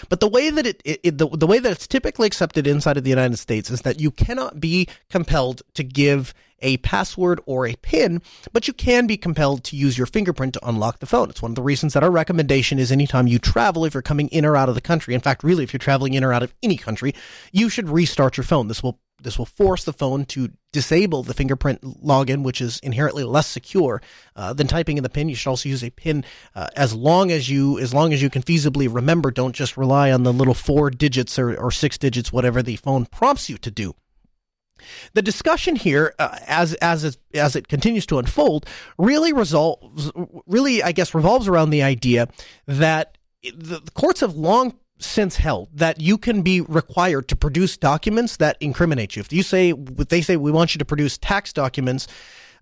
[0.08, 2.96] But the way that it, it, it, the, the way that it's typically accepted inside
[2.96, 7.66] of the United States is that you cannot be compelled to give a password or
[7.66, 8.20] a PIN,
[8.52, 11.30] but you can be compelled to use your fingerprint to unlock the phone.
[11.30, 14.28] It's one of the reasons that our recommendation is anytime you travel, if you're coming
[14.28, 16.42] in or out of the country, in fact, really, if you're traveling in or out
[16.42, 17.14] of any country,
[17.52, 18.66] you should restart your phone.
[18.66, 23.24] This will this will force the phone to disable the fingerprint login, which is inherently
[23.24, 24.00] less secure
[24.36, 25.28] uh, than typing in the PIN.
[25.28, 28.30] You should also use a PIN uh, as long as you as long as you
[28.30, 29.30] can feasibly remember.
[29.30, 33.06] Don't just rely on the little four digits or, or six digits, whatever the phone
[33.06, 33.94] prompts you to do.
[35.14, 40.12] The discussion here, uh, as as it, as it continues to unfold, really resolves,
[40.46, 42.28] really I guess revolves around the idea
[42.66, 47.76] that the, the courts have long since held that you can be required to produce
[47.76, 49.20] documents that incriminate you.
[49.20, 52.08] If you say, they say we want you to produce tax documents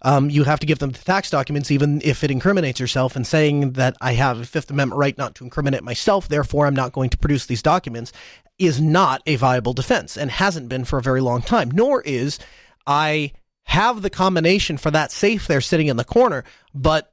[0.03, 3.27] um, you have to give them the tax documents, even if it incriminates yourself, and
[3.27, 6.93] saying that I have a Fifth Amendment right not to incriminate myself, therefore I'm not
[6.93, 8.13] going to produce these documents,
[8.59, 11.71] is not a viable defense and hasn't been for a very long time.
[11.71, 12.39] Nor is
[12.87, 13.33] I
[13.65, 16.45] have the combination for that safe there sitting in the corner,
[16.75, 17.13] but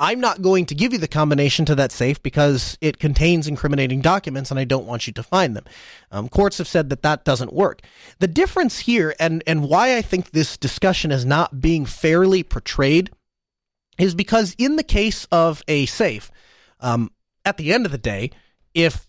[0.00, 4.00] I'm not going to give you the combination to that safe because it contains incriminating
[4.00, 5.66] documents and I don't want you to find them.
[6.10, 7.82] Um, courts have said that that doesn't work.
[8.18, 13.10] The difference here and, and why I think this discussion is not being fairly portrayed
[13.98, 16.30] is because in the case of a safe,
[16.80, 17.10] um,
[17.44, 18.30] at the end of the day,
[18.72, 19.06] if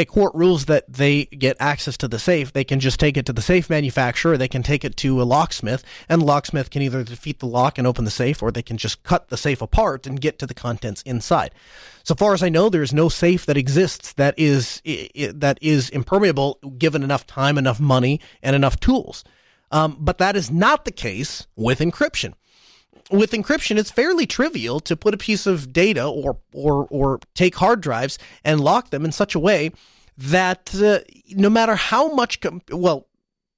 [0.00, 3.26] a court rules that they get access to the safe, they can just take it
[3.26, 6.80] to the safe manufacturer, they can take it to a locksmith, and the locksmith can
[6.80, 9.60] either defeat the lock and open the safe, or they can just cut the safe
[9.60, 11.54] apart and get to the contents inside.
[12.02, 14.80] So far as I know, there's no safe that exists that is
[15.34, 19.22] that is impermeable given enough time, enough money, and enough tools.
[19.70, 22.32] Um, but that is not the case with encryption
[23.10, 27.56] with encryption, it's fairly trivial to put a piece of data or or or take
[27.56, 29.72] hard drives and lock them in such a way
[30.16, 33.06] that uh, no matter how much, com- well,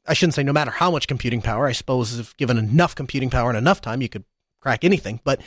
[0.06, 1.66] I shouldn't say no matter how much computing power.
[1.66, 4.24] I suppose if given enough computing power and enough time, you could
[4.60, 5.20] crack anything.
[5.24, 5.40] But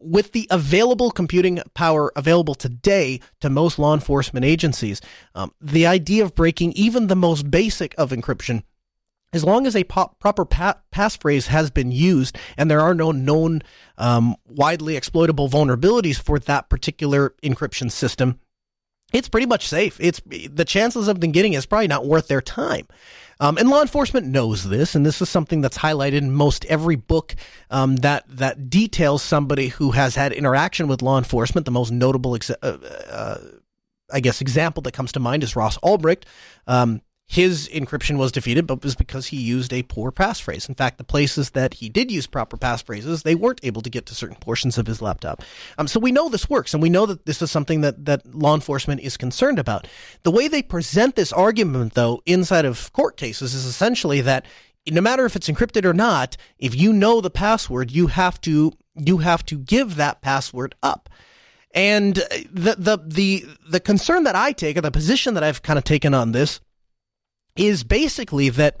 [0.00, 5.00] with the available computing power available today to most law enforcement agencies,
[5.34, 8.62] um, the idea of breaking even the most basic of encryption
[9.34, 13.12] as long as a pop, proper pa- passphrase has been used and there are no
[13.12, 13.62] known
[13.98, 18.38] um, widely exploitable vulnerabilities for that particular encryption system,
[19.12, 19.96] it's pretty much safe.
[20.00, 22.86] It's the chances of them getting it is probably not worth their time.
[23.40, 26.96] Um, and law enforcement knows this, and this is something that's highlighted in most every
[26.96, 27.34] book
[27.70, 31.64] um, that that details somebody who has had interaction with law enforcement.
[31.64, 33.38] The most notable, uh, uh,
[34.12, 36.24] I guess, example that comes to mind is Ross Ulbricht.
[36.66, 40.68] Um, his encryption was defeated, but it was because he used a poor passphrase.
[40.68, 44.06] In fact, the places that he did use proper passphrases, they weren't able to get
[44.06, 45.42] to certain portions of his laptop.
[45.78, 48.34] Um, so we know this works, and we know that this is something that, that
[48.34, 49.88] law enforcement is concerned about.
[50.22, 54.44] The way they present this argument, though, inside of court cases is essentially that
[54.90, 58.72] no matter if it's encrypted or not, if you know the password, you have to
[58.96, 61.08] you have to give that password up.
[61.72, 65.78] And the the the the concern that I take, or the position that I've kind
[65.78, 66.60] of taken on this,
[67.56, 68.80] is basically that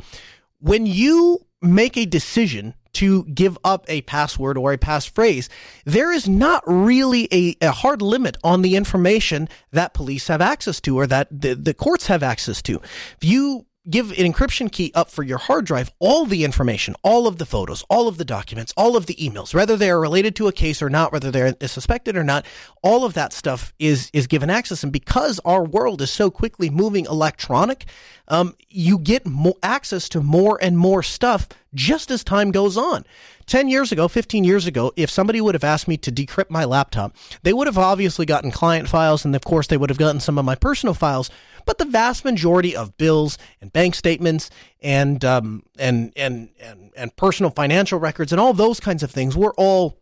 [0.60, 5.48] when you make a decision to give up a password or a passphrase,
[5.84, 10.80] there is not really a, a, hard limit on the information that police have access
[10.80, 12.80] to or that the, the courts have access to.
[13.20, 17.26] If you give an encryption key up for your hard drive, all the information, all
[17.26, 20.34] of the photos, all of the documents, all of the emails, whether they are related
[20.36, 22.46] to a case or not, whether they're suspected or not,
[22.82, 24.82] all of that stuff is is given access.
[24.82, 27.86] And because our world is so quickly moving electronic,
[28.28, 33.04] um, you get more access to more and more stuff just as time goes on.
[33.46, 36.64] 10 years ago, 15 years ago, if somebody would have asked me to decrypt my
[36.64, 40.20] laptop, they would have obviously gotten client files and of course they would have gotten
[40.20, 41.30] some of my personal files,
[41.64, 44.50] but the vast majority of bills and bank statements
[44.80, 49.36] and um, and, and and and personal financial records and all those kinds of things
[49.36, 49.98] were all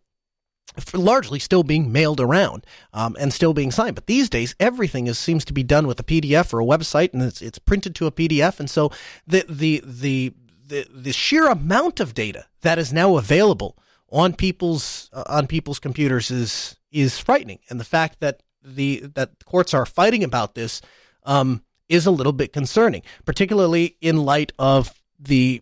[0.93, 3.95] largely still being mailed around um, and still being signed.
[3.95, 7.13] But these days, everything is seems to be done with a PDF or a website,
[7.13, 8.59] and it's it's printed to a PDF.
[8.59, 8.91] And so
[9.27, 10.33] the the the
[10.65, 13.77] the, the sheer amount of data that is now available
[14.09, 17.59] on people's uh, on people's computers is is frightening.
[17.69, 20.81] And the fact that the that courts are fighting about this
[21.25, 25.61] um, is a little bit concerning, particularly in light of the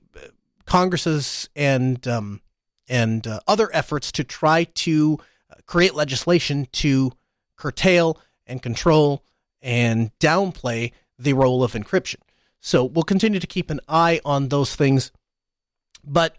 [0.66, 2.42] Congress's and um,
[2.88, 5.20] and uh, other efforts to try to
[5.50, 7.12] uh, create legislation to
[7.56, 9.24] curtail and control
[9.62, 12.18] and downplay the role of encryption.
[12.60, 15.12] So we'll continue to keep an eye on those things.
[16.04, 16.38] But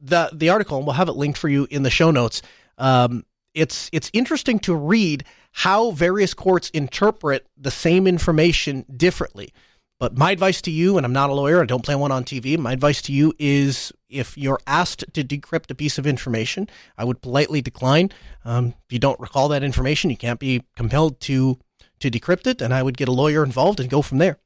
[0.00, 2.42] the the article, and we'll have it linked for you in the show notes.
[2.78, 3.24] Um,
[3.54, 9.52] it's it's interesting to read how various courts interpret the same information differently.
[9.98, 12.24] But my advice to you, and I'm not a lawyer, I don't play one on
[12.24, 12.56] TV.
[12.58, 17.04] My advice to you is if you're asked to decrypt a piece of information, I
[17.04, 18.10] would politely decline.
[18.42, 21.58] Um, if you don't recall that information, you can't be compelled to
[22.00, 24.38] to decrypt it, and I would get a lawyer involved and go from there.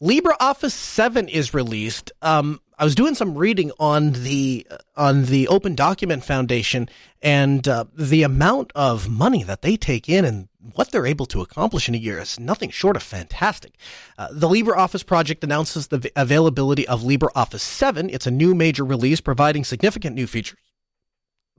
[0.00, 2.12] LibreOffice 7 is released.
[2.22, 6.88] Um, I was doing some reading on the on the Open Document Foundation
[7.22, 11.42] and uh, the amount of money that they take in and what they're able to
[11.42, 13.74] accomplish in a year is nothing short of fantastic.
[14.18, 18.10] Uh, the LibreOffice project announces the availability of LibreOffice 7.
[18.10, 20.58] It's a new major release providing significant new features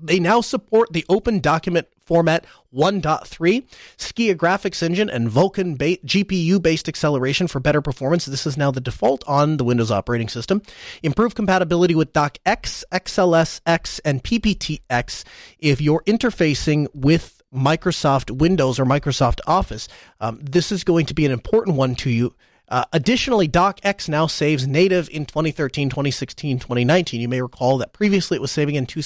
[0.04, 3.64] They now support the Open Document Format 1.3,
[3.98, 8.26] Skia graphics engine, and Vulkan ba- GPU based acceleration for better performance.
[8.26, 10.62] This is now the default on the Windows operating system.
[11.02, 15.24] Improved compatibility with DocX, XLSX, and PPTX
[15.60, 19.88] if you're interfacing with Microsoft Windows or Microsoft Office.
[20.20, 22.36] Um, this is going to be an important one to you.
[22.68, 27.22] Uh, additionally, DocX now saves native in 2013, 2016, 2019.
[27.22, 29.02] You may recall that previously it was saving in, two,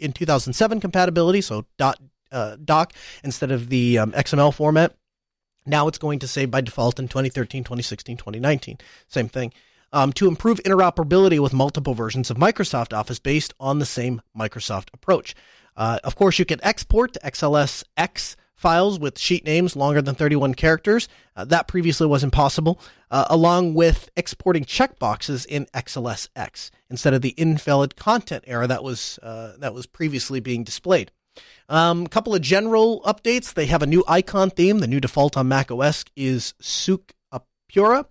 [0.00, 1.98] in 2007 compatibility, so dot,
[2.32, 2.92] uh, doc
[3.22, 4.94] instead of the um, XML format.
[5.66, 8.78] Now it's going to say by default in 2013, 2016, 2019.
[9.08, 9.52] Same thing.
[9.92, 14.88] Um, to improve interoperability with multiple versions of Microsoft Office based on the same Microsoft
[14.94, 15.34] approach.
[15.76, 21.08] Uh, of course, you can export XLSX files with sheet names longer than 31 characters.
[21.34, 22.80] Uh, that previously was impossible,
[23.10, 29.18] uh, along with exporting checkboxes in XLSX instead of the invalid content error that was
[29.22, 31.10] uh, that was previously being displayed.
[31.68, 33.54] A um, couple of general updates.
[33.54, 34.80] They have a new icon theme.
[34.80, 38.04] The new default on macOS is Suk Apura.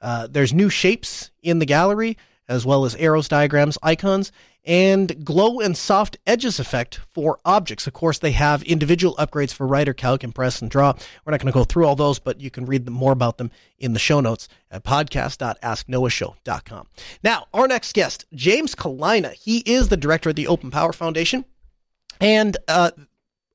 [0.00, 2.18] Uh, there's new shapes in the gallery,
[2.48, 4.30] as well as arrows, diagrams, icons,
[4.66, 7.86] and glow and soft edges effect for objects.
[7.86, 10.92] Of course, they have individual upgrades for writer, calc, and press and draw.
[11.24, 13.52] We're not going to go through all those, but you can read more about them
[13.78, 16.86] in the show notes at podcast.asknoahshow.com.
[17.22, 19.32] Now, our next guest, James Kulina.
[19.32, 21.44] He is the director of the Open Power Foundation,
[22.20, 22.90] and uh,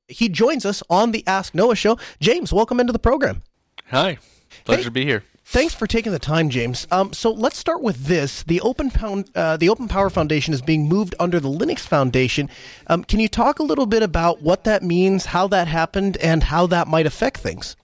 [0.08, 1.98] he joins us on the Ask Noah show.
[2.20, 3.42] James, welcome into the program.
[3.90, 4.18] Hi,
[4.64, 4.84] pleasure hey.
[4.84, 5.22] to be here.
[5.44, 6.86] Thanks for taking the time, James.
[6.90, 10.62] Um, so let's start with this: the Open Pound, uh, the Open Power Foundation is
[10.62, 12.48] being moved under the Linux Foundation.
[12.86, 16.44] Um, can you talk a little bit about what that means, how that happened, and
[16.44, 17.76] how that might affect things?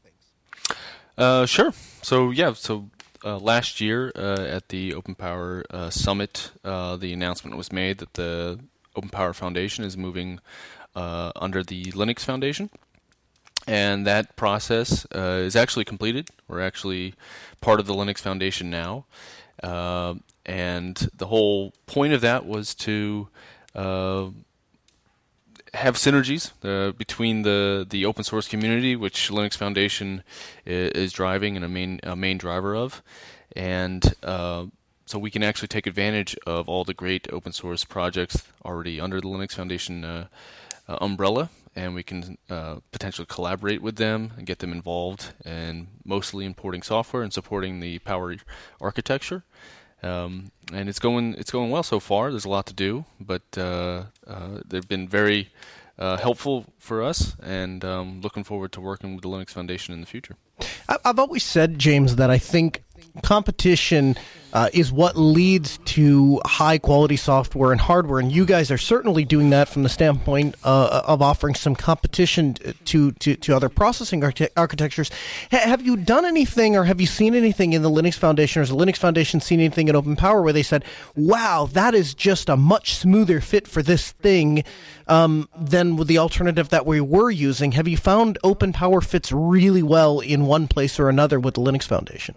[1.18, 1.72] Uh, sure.
[2.02, 2.90] So yeah, so
[3.24, 7.98] uh, last year uh, at the Open Power uh, Summit, uh, the announcement was made
[7.98, 8.61] that the
[8.94, 10.40] Open Power Foundation is moving
[10.94, 12.70] under the Linux Foundation
[13.69, 16.31] and that process uh, is actually completed.
[16.49, 17.14] We're actually
[17.61, 19.05] part of the Linux Foundation now,
[19.62, 20.14] uh,
[20.47, 23.29] and the whole point of that was to
[23.75, 24.31] uh,
[25.75, 30.25] have synergies uh, between the the open source community, which Linux Foundation
[30.64, 33.03] is, driving and a main a main driver of,
[33.55, 34.64] and uh,
[35.05, 39.21] so we can actually take advantage of all the great open source projects already under
[39.21, 40.27] the Linux Foundation uh,
[40.87, 46.45] umbrella and we can uh, potentially collaborate with them and get them involved in mostly
[46.45, 48.37] importing software and supporting the power
[48.81, 49.45] architecture.
[50.03, 52.31] Um, and it's going it's going well so far.
[52.31, 55.51] There's a lot to do, but uh, uh, they've been very
[55.99, 60.01] uh, helpful for us, and um, looking forward to working with the Linux Foundation in
[60.01, 60.37] the future.
[61.05, 62.83] I've always said, James, that I think
[63.22, 64.16] competition
[64.53, 69.24] uh, is what leads to high quality software and hardware, and you guys are certainly
[69.24, 74.24] doing that from the standpoint uh, of offering some competition to to, to other processing
[74.24, 75.11] archi- architectures.
[75.53, 78.62] H- have you done anything, or have you seen anything in the Linux Foundation, or
[78.62, 80.84] has the Linux Foundation seen anything in Open Power where they said,
[81.14, 84.64] "Wow, that is just a much smoother fit for this thing
[85.09, 87.72] um, than with the alternative that we were using"?
[87.72, 91.61] Have you found Open Power fits really well in one place or another with the
[91.61, 92.34] Linux Foundation?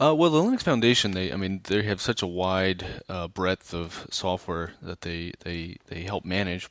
[0.00, 3.72] Uh, well, the Linux Foundation, they, I mean, they have such a wide uh, breadth
[3.72, 6.68] of software that they they they help manage.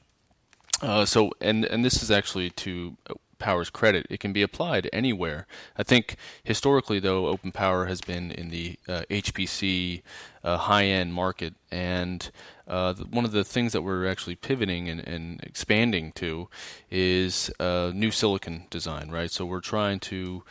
[0.82, 2.98] Uh, so, and and this is actually to
[3.44, 5.48] Power's credit, it can be applied anywhere.
[5.78, 6.16] I think
[6.46, 10.02] historically, though, Open Power has been in the HPC
[10.44, 12.32] uh, uh, high-end market, and
[12.70, 16.48] uh, one of the things that we're actually pivoting and, and expanding to
[16.90, 19.12] is new silicon design.
[19.12, 20.46] Right, so we're trying to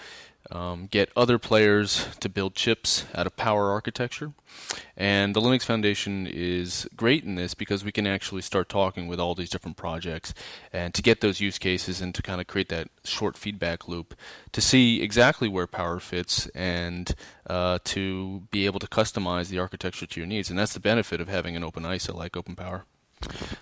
[0.53, 4.33] um, get other players to build chips out of power architecture.
[4.97, 9.19] And the Linux Foundation is great in this because we can actually start talking with
[9.19, 10.35] all these different projects
[10.71, 14.15] and to get those use cases and to kind of create that short feedback loop
[14.53, 17.15] to see exactly where power fits and
[17.49, 20.51] uh, to be able to customize the architecture to your needs.
[20.51, 22.85] And that's the benefit of having an open ISA like Open Power.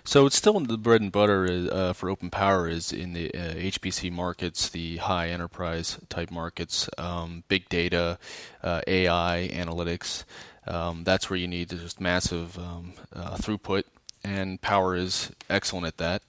[0.03, 3.33] So it's still in the bread and butter uh, for Open Power is in the
[3.33, 8.17] uh, HPC markets, the high enterprise type markets, um, big data,
[8.63, 10.23] uh, AI, analytics.
[10.67, 13.83] Um, that's where you need just massive um, uh, throughput,
[14.23, 16.21] and Power is excellent at that.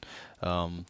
[0.42, 0.86] Um,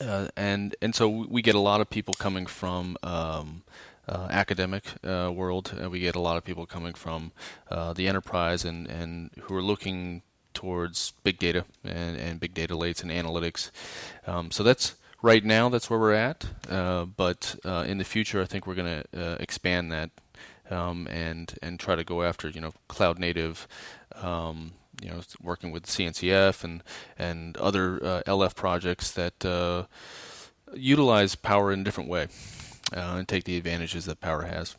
[0.00, 2.96] uh, and and so we get a lot of people coming from.
[3.02, 3.62] Um,
[4.10, 5.78] uh, academic uh, world.
[5.78, 7.30] Uh, we get a lot of people coming from
[7.68, 10.22] the enterprise and, and who are looking
[10.58, 13.70] towards big data and, and big data lakes and analytics.
[14.26, 16.46] Um, so that's right now that's where we're at.
[16.68, 20.10] Uh, but uh, in the future, I think we're going to uh, expand that
[20.68, 23.68] um, and and try to go after you know cloud native.
[24.20, 26.82] Um, you know working with CNCF and
[27.16, 29.84] and other uh, LF projects that uh,
[30.74, 32.26] utilize power in a different way
[32.90, 34.74] and take the advantages that power has.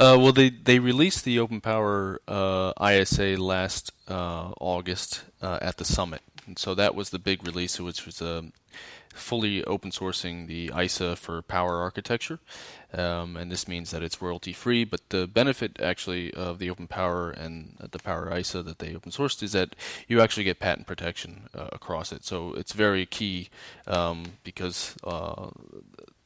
[0.00, 5.76] Uh, well, they they released the Open Power uh, ISA last uh, August uh, at
[5.76, 8.54] the summit, and so that was the big release, which was um,
[9.12, 12.38] fully open sourcing the ISA for power architecture,
[12.94, 14.84] um, and this means that it's royalty free.
[14.84, 19.12] But the benefit actually of the Open Power and the Power ISA that they open
[19.12, 19.76] sourced is that
[20.08, 22.24] you actually get patent protection uh, across it.
[22.24, 23.50] So it's very key
[23.86, 25.50] um, because uh,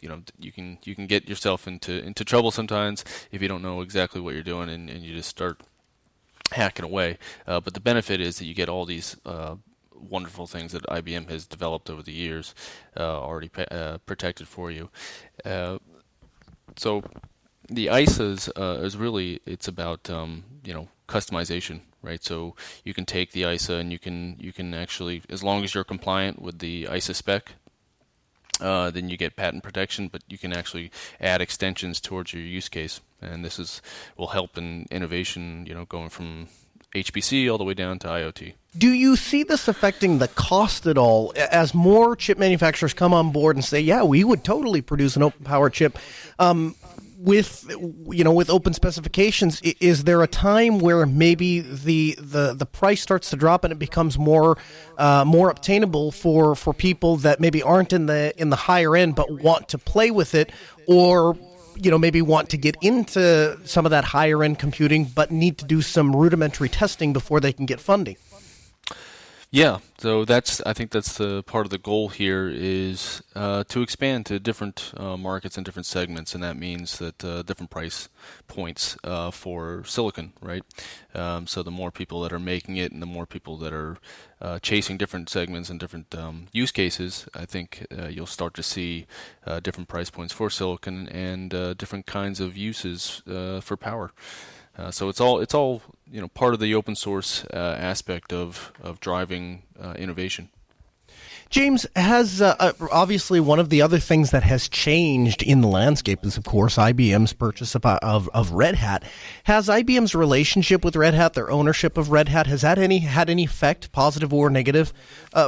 [0.04, 3.62] you know you can you can get yourself into into trouble sometimes if you don't
[3.62, 5.62] know exactly what you're doing and, and you just start
[6.52, 7.18] hacking away.
[7.46, 9.56] Uh, but the benefit is that you get all these uh,
[9.92, 12.54] wonderful things that IBM has developed over the years
[12.98, 14.90] uh, already uh, protected for you.
[15.42, 15.78] Uh,
[16.76, 17.02] so
[17.68, 22.22] the ISAs uh, is really it's about um, you know customization, right?
[22.22, 25.74] So you can take the ISA and you can you can actually as long as
[25.74, 27.52] you're compliant with the ISA spec.
[28.60, 30.90] Uh, then you get patent protection, but you can actually
[31.20, 33.82] add extensions towards your use case, and this is
[34.16, 35.66] will help in innovation.
[35.66, 36.48] You know, going from
[36.94, 38.54] HPC all the way down to IoT.
[38.78, 43.32] Do you see this affecting the cost at all as more chip manufacturers come on
[43.32, 45.98] board and say, "Yeah, we would totally produce an open power chip"?
[46.38, 46.76] Um,
[47.24, 47.66] with
[48.10, 53.00] you know with open specifications is there a time where maybe the the the price
[53.00, 54.58] starts to drop and it becomes more
[54.98, 59.14] uh, more obtainable for for people that maybe aren't in the in the higher end
[59.14, 60.52] but want to play with it
[60.86, 61.34] or
[61.76, 65.56] you know maybe want to get into some of that higher end computing but need
[65.56, 68.16] to do some rudimentary testing before they can get funding
[69.54, 73.82] yeah, so that's I think that's the part of the goal here is uh, to
[73.82, 78.08] expand to different uh, markets and different segments, and that means that uh, different price
[78.48, 80.64] points uh, for silicon, right?
[81.14, 83.96] Um, so the more people that are making it, and the more people that are
[84.40, 88.62] uh, chasing different segments and different um, use cases, I think uh, you'll start to
[88.64, 89.06] see
[89.62, 93.22] different price points for silicon and different kinds of uses
[93.62, 94.10] for power.
[94.76, 98.32] Uh, so it's all it's all you know part of the open source uh, aspect
[98.32, 100.48] of of driving uh, innovation.
[101.50, 105.68] James has uh, uh, obviously one of the other things that has changed in the
[105.68, 109.04] landscape is, of course, IBM's purchase of, of, of Red Hat.
[109.44, 113.30] Has IBM's relationship with Red Hat, their ownership of Red Hat, has that any had
[113.30, 114.92] any effect, positive or negative,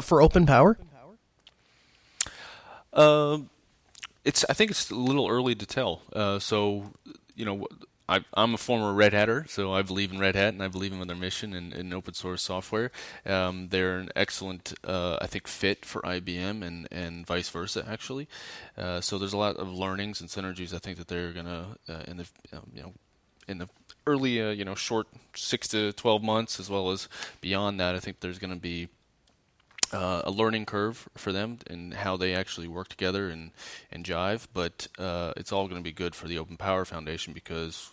[0.02, 0.78] for Open Power?
[4.24, 6.02] it's I think it's a little early to tell.
[6.38, 6.92] so
[7.34, 7.66] you know
[8.08, 10.92] I, am a former Red Hatter, so I believe in Red Hat and I believe
[10.92, 12.92] in their mission and, in open source software.
[13.24, 18.28] Um, they're an excellent, uh, I think, fit for IBM and, and vice versa, actually.
[18.76, 20.72] Uh, so there's a lot of learnings and synergies.
[20.72, 22.92] I think that they're gonna uh, in the um, you know
[23.48, 23.68] in the
[24.06, 27.08] early uh, you know short six to twelve months as well as
[27.40, 27.94] beyond that.
[27.94, 28.88] I think there's going to be
[29.92, 33.50] uh, a learning curve for them and how they actually work together and,
[33.90, 34.46] and jive.
[34.52, 37.90] But uh, it's all going to be good for the Open Power Foundation because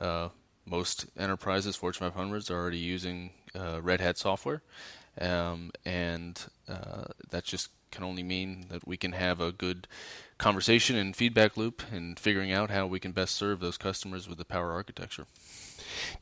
[0.00, 0.28] uh,
[0.66, 4.62] most enterprises, Fortune 500s, are already using uh, Red Hat software.
[5.20, 9.86] Um, and uh, that just can only mean that we can have a good
[10.38, 14.38] conversation and feedback loop and figuring out how we can best serve those customers with
[14.38, 15.26] the power architecture.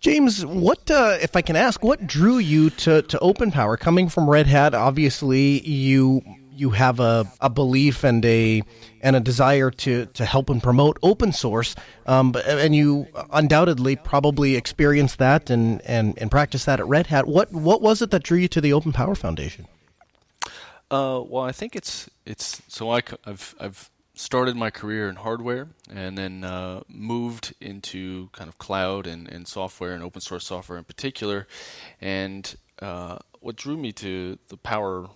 [0.01, 3.77] James, what uh, if I can ask, what drew you to, to Open Power?
[3.77, 8.63] Coming from Red Hat, obviously you you have a, a belief and a
[9.01, 14.57] and a desire to, to help and promote open source, um, and you undoubtedly probably
[14.57, 17.27] experienced that and, and, and practice that at Red Hat.
[17.27, 19.67] What what was it that drew you to the Open Power Foundation?
[20.91, 25.69] Uh, well, I think it's it's so I, have I've started my career in hardware
[25.89, 30.77] and then uh, moved into kind of cloud and, and software and open source software
[30.79, 31.47] in particular.
[32.01, 35.09] And uh, what drew me to the Power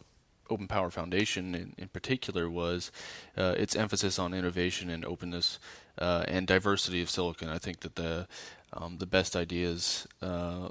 [0.48, 2.92] Open Power Foundation in, in particular was
[3.36, 5.58] uh, its emphasis on innovation and openness
[5.98, 7.48] uh, and diversity of silicon.
[7.48, 8.28] I think that the
[8.72, 10.68] um, the best ideas uh,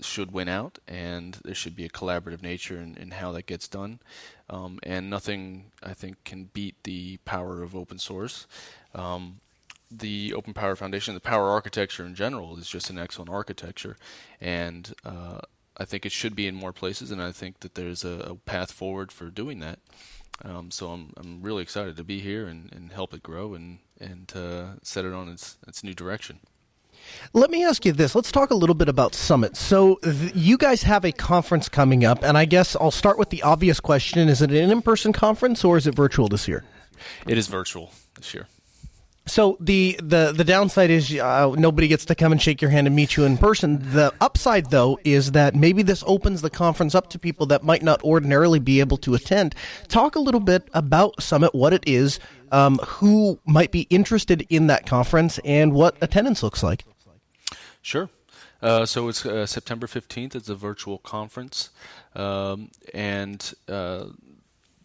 [0.00, 3.68] should win out, and there should be a collaborative nature in, in how that gets
[3.68, 4.00] done.
[4.50, 8.46] Um, and nothing, I think, can beat the power of open source.
[8.94, 9.40] Um,
[9.90, 13.96] the Open Power Foundation, the power architecture in general, is just an excellent architecture,
[14.40, 15.38] and uh,
[15.76, 17.10] I think it should be in more places.
[17.10, 19.78] And I think that there's a, a path forward for doing that.
[20.44, 23.78] Um, so I'm I'm really excited to be here and, and help it grow and
[24.00, 26.40] and uh, set it on its its new direction.
[27.32, 28.14] Let me ask you this.
[28.14, 29.56] Let's talk a little bit about Summit.
[29.56, 33.30] So, th- you guys have a conference coming up, and I guess I'll start with
[33.30, 36.64] the obvious question Is it an in person conference or is it virtual this year?
[37.26, 38.46] It is virtual this year.
[39.26, 42.86] So the the the downside is uh, nobody gets to come and shake your hand
[42.86, 43.78] and meet you in person.
[43.92, 47.82] The upside, though, is that maybe this opens the conference up to people that might
[47.82, 49.54] not ordinarily be able to attend.
[49.88, 52.20] Talk a little bit about Summit, what it is,
[52.52, 56.84] um, who might be interested in that conference, and what attendance looks like.
[57.84, 58.08] Sure.
[58.62, 60.34] Uh, so it's uh, September 15th.
[60.34, 61.68] It's a virtual conference.
[62.16, 64.06] Um, and uh,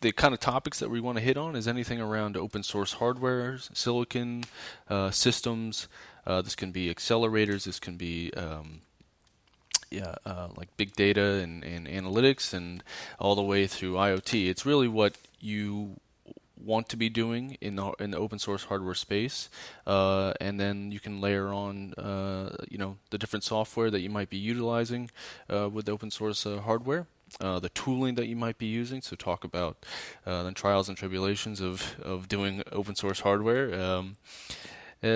[0.01, 2.91] the kind of topics that we want to hit on is anything around open source
[2.91, 4.43] hardware, silicon
[4.89, 5.87] uh, systems.
[6.27, 7.63] Uh, this can be accelerators.
[7.63, 8.81] This can be um,
[9.89, 12.83] yeah, uh, like big data and, and analytics, and
[13.17, 14.49] all the way through IoT.
[14.49, 16.01] It's really what you
[16.63, 19.49] want to be doing in the in the open source hardware space,
[19.87, 24.09] uh, and then you can layer on uh, you know the different software that you
[24.09, 25.09] might be utilizing
[25.49, 27.07] uh, with open source uh, hardware
[27.39, 29.01] uh, the tooling that you might be using.
[29.01, 29.85] So talk about
[30.25, 33.79] uh, the trials and tribulations of, of doing open source hardware.
[33.79, 34.17] Um,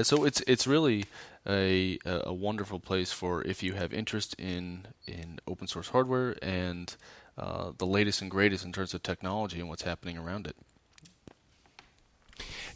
[0.04, 1.06] so it's it's really
[1.46, 6.96] a a wonderful place for if you have interest in in open source hardware and
[7.36, 10.56] the latest and greatest in terms of technology and what's happening around it.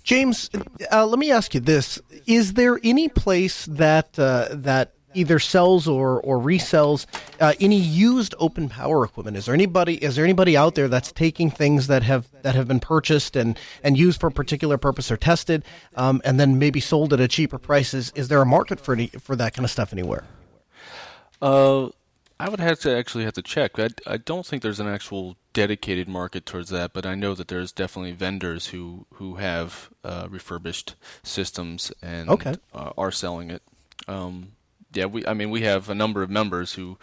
[0.03, 0.49] James,
[0.91, 5.87] uh, let me ask you this: Is there any place that uh, that either sells
[5.87, 7.05] or or resells
[7.39, 9.35] uh, any used open power equipment?
[9.35, 12.67] Is there anybody is there anybody out there that's taking things that have that have
[12.67, 15.65] been purchased and and used for a particular purpose or tested,
[15.95, 17.93] um, and then maybe sold at a cheaper price?
[17.93, 20.23] Is, is there a market for any, for that kind of stuff anywhere?
[21.41, 21.89] Uh,
[22.39, 23.79] I would have to actually have to check.
[23.79, 27.47] I, I don't think there's an actual dedicated market towards that, but I know that
[27.47, 30.93] there's definitely vendors who who have uh, refurbished
[31.23, 32.53] systems and okay.
[32.75, 33.63] uh, are selling it.
[34.07, 34.51] Um,
[34.93, 36.99] yeah, we I mean we have a number of members who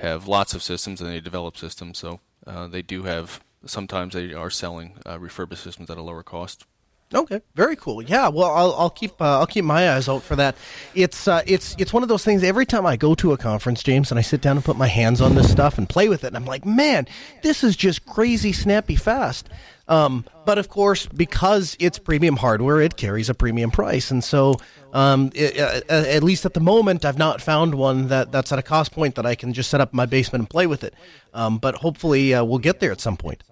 [0.00, 4.34] have lots of systems and they develop systems, so uh, they do have sometimes they
[4.34, 6.66] are selling uh, refurbished systems at a lower cost.
[7.14, 8.02] Okay, very cool.
[8.02, 10.56] Yeah, well, I'll, I'll keep uh, I'll keep my eyes out for that.
[10.94, 12.42] It's uh, it's it's one of those things.
[12.42, 14.86] Every time I go to a conference, James, and I sit down and put my
[14.86, 17.06] hands on this stuff and play with it, and I'm like, man,
[17.42, 19.48] this is just crazy, snappy, fast.
[19.88, 24.54] Um, but of course, because it's premium hardware, it carries a premium price, and so
[24.92, 28.58] um, it, uh, at least at the moment, I've not found one that that's at
[28.58, 30.82] a cost point that I can just set up in my basement and play with
[30.84, 30.94] it.
[31.34, 33.42] Um, but hopefully, uh, we'll get there at some point.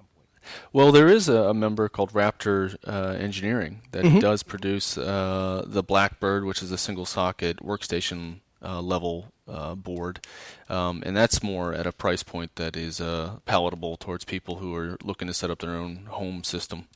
[0.72, 4.18] Well, there is a, a member called Raptor uh, Engineering that mm-hmm.
[4.18, 10.20] does produce uh, the Blackbird, which is a single socket workstation uh, level uh, board,
[10.68, 14.74] um, and that's more at a price point that is uh, palatable towards people who
[14.74, 16.86] are looking to set up their own home system.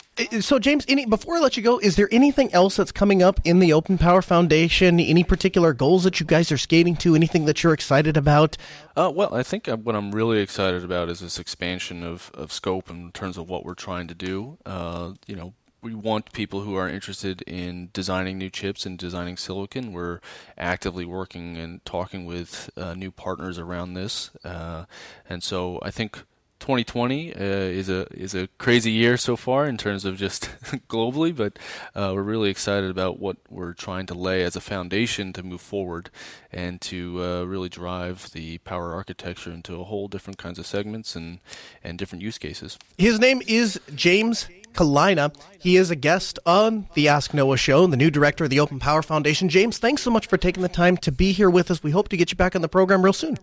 [0.40, 3.40] So, James, any, before I let you go, is there anything else that's coming up
[3.44, 5.00] in the Open Power Foundation?
[5.00, 7.16] Any particular goals that you guys are skating to?
[7.16, 8.56] Anything that you're excited about?
[8.96, 12.52] Uh, well, I think uh, what I'm really excited about is this expansion of, of
[12.52, 14.58] scope in terms of what we're trying to do.
[14.64, 15.54] Uh, you know,
[15.85, 19.93] we want people who are interested in designing new chips and designing silicon.
[19.93, 20.20] We're
[20.57, 24.87] actively working and talking with uh, new partners around this, uh,
[25.28, 26.22] and so I think
[26.61, 30.45] 2020 uh, is a is a crazy year so far in terms of just
[30.89, 31.59] globally, but
[31.95, 35.61] uh, we're really excited about what we're trying to lay as a foundation to move
[35.61, 36.09] forward
[36.51, 41.14] and to uh, really drive the power architecture into a whole different kinds of segments
[41.14, 41.41] and
[41.82, 42.78] and different use cases.
[42.97, 45.34] His name is James Kulina.
[45.58, 48.60] He is a guest on the Ask Noah show, and the new director of the
[48.60, 49.48] Open Power Foundation.
[49.48, 51.82] James, thanks so much for taking the time to be here with us.
[51.82, 53.38] We hope to get you back on the program real soon.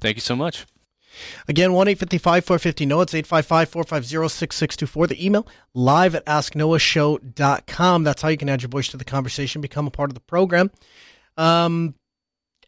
[0.00, 0.66] Thank you so much.
[1.48, 3.02] Again, 1 855 450 NOAH.
[3.02, 5.06] It's 855 450 6624.
[5.08, 8.04] The email live at asknoahshow.com.
[8.04, 10.20] That's how you can add your voice to the conversation, become a part of the
[10.20, 10.70] program.
[11.36, 11.94] Um,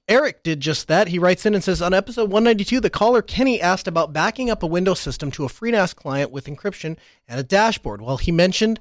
[0.08, 1.08] Eric did just that.
[1.08, 4.62] He writes in and says On episode 192, the caller Kenny asked about backing up
[4.62, 6.96] a Windows system to a FreeNAS client with encryption
[7.28, 8.02] and a dashboard.
[8.02, 8.80] Well, he mentioned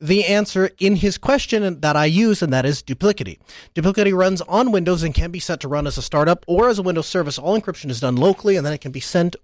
[0.00, 3.38] the answer in his question that I use, and that is Duplicity.
[3.74, 6.78] Duplicity runs on Windows and can be set to run as a startup or as
[6.78, 7.38] a Windows service.
[7.38, 9.36] All encryption is done locally, and then it can be sent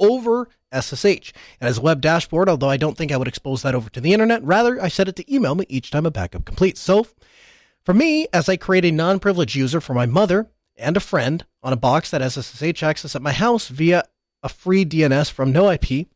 [0.00, 1.32] over SSH.
[1.60, 4.00] And as a web dashboard, although I don't think I would expose that over to
[4.00, 6.80] the internet, rather, I set it to email me each time a backup completes.
[6.80, 7.06] So
[7.84, 11.44] for me, as I create a non privileged user for my mother and a friend
[11.62, 14.04] on a box that has SSH access at my house via
[14.42, 16.06] a free DNS from NoIP,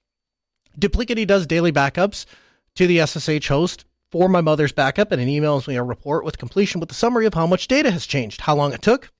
[0.79, 2.25] Duplicity does daily backups
[2.77, 6.39] to the SSH host for my mother's backup and it emails me a report with
[6.39, 9.11] completion with a summary of how much data has changed, how long it took,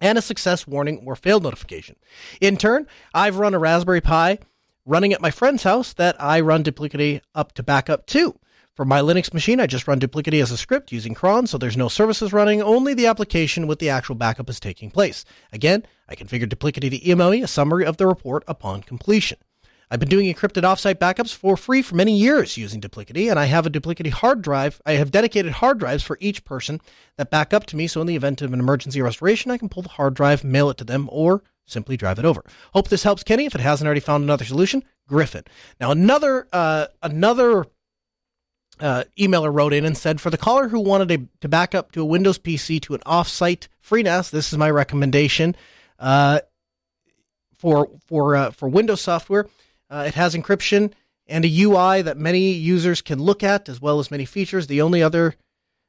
[0.00, 1.96] and a success warning or failed notification.
[2.40, 4.38] In turn, I've run a Raspberry Pi
[4.86, 8.38] running at my friend's house that I run Duplicity up to backup to.
[8.78, 11.76] For my Linux machine, I just run Duplicity as a script using cron, so there's
[11.76, 15.24] no services running, only the application with the actual backup is taking place.
[15.52, 19.38] Again, I configured Duplicity to email me a summary of the report upon completion.
[19.90, 23.46] I've been doing encrypted offsite backups for free for many years using Duplicity, and I
[23.46, 24.80] have a Duplicity hard drive.
[24.86, 26.80] I have dedicated hard drives for each person
[27.16, 29.68] that back up to me, so in the event of an emergency restoration, I can
[29.68, 32.44] pull the hard drive, mail it to them, or simply drive it over.
[32.74, 33.44] Hope this helps Kenny.
[33.44, 35.42] If it hasn't already found another solution, Griffin.
[35.80, 37.64] Now another uh, another
[38.80, 41.92] uh, emailer wrote in and said for the caller who wanted a, to back up
[41.92, 45.56] to a Windows PC to an offsite FreeNAS, this is my recommendation.
[45.98, 46.40] Uh,
[47.56, 49.46] for for uh, for Windows software,
[49.90, 50.92] uh, it has encryption
[51.26, 54.66] and a UI that many users can look at, as well as many features.
[54.66, 55.34] The only other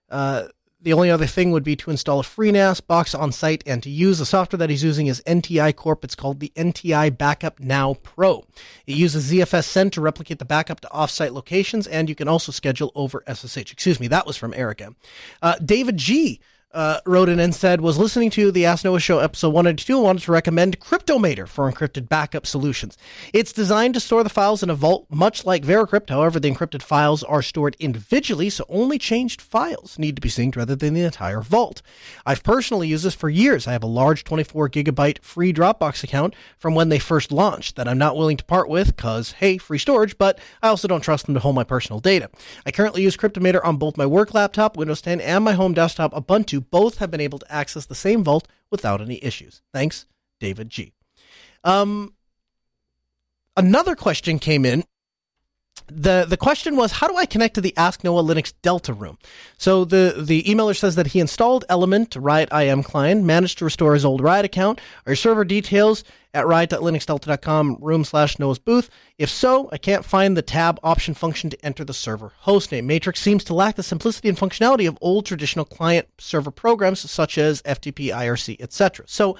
[0.09, 0.47] uh,
[0.81, 3.89] the only other thing would be to install a FreeNAS box on site and to
[3.89, 6.05] use the software that he's using is NTI Corp.
[6.05, 8.45] It's called the NTI Backup Now Pro.
[8.87, 12.51] It uses ZFS Send to replicate the backup to offsite locations, and you can also
[12.51, 13.71] schedule over SSH.
[13.71, 14.95] Excuse me, that was from Erica.
[15.41, 16.39] Uh, David G
[16.71, 20.03] uh, wrote in and said was listening to the Ask Noah Show episode 192 and
[20.03, 22.95] wanted to recommend Cryptomator for encrypted backup solutions.
[23.33, 26.09] It's designed to store the files in a vault, much like Veracrypt.
[26.09, 30.55] However, the encrypted files are stored individually, so only changed files need to be synced
[30.57, 31.81] rather than the entire vault.
[32.23, 33.67] I've personally used this for years.
[33.67, 37.87] I have a large 24 gigabyte free Dropbox account from when they first launched that
[37.87, 41.25] I'm not willing to part with because, hey, free storage, but I also don't trust
[41.25, 42.29] them to hold my personal data.
[42.63, 46.13] I currently use Cryptomator on both my work laptop, Windows 10, and my home desktop,
[46.13, 49.61] Ubuntu both have been able to access the same vault without any issues.
[49.73, 50.05] Thanks,
[50.39, 50.93] David G.
[51.63, 52.13] Um,
[53.57, 54.83] another question came in.
[55.91, 59.17] The the question was how do I connect to the Ask Noah Linux Delta room?
[59.57, 63.93] So the the emailer says that he installed Element Riot IM client, managed to restore
[63.93, 64.79] his old Riot account.
[65.05, 68.89] Our server details at riot.linuxdelta.com room slash Noah's booth.
[69.17, 72.83] If so, I can't find the tab option function to enter the server hostname.
[72.85, 77.37] Matrix seems to lack the simplicity and functionality of old traditional client server programs such
[77.37, 79.05] as FTP, IRC, etc.
[79.07, 79.37] So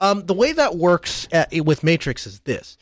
[0.00, 2.76] um, the way that works at, with Matrix is this.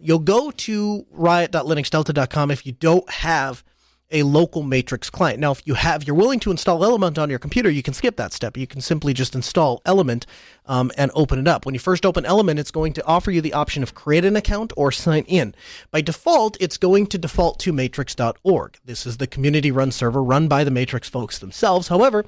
[0.00, 3.64] You'll go to riot.linuxdelta.com if you don't have
[4.10, 5.40] a local matrix client.
[5.40, 8.16] Now, if you have, you're willing to install Element on your computer, you can skip
[8.16, 8.56] that step.
[8.56, 10.26] You can simply just install Element
[10.66, 11.66] um, and open it up.
[11.66, 14.36] When you first open Element, it's going to offer you the option of create an
[14.36, 15.54] account or sign in.
[15.90, 18.78] By default, it's going to default to matrix.org.
[18.84, 21.88] This is the community run server run by the Matrix folks themselves.
[21.88, 22.24] However,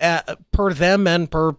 [0.00, 1.56] uh, per them and per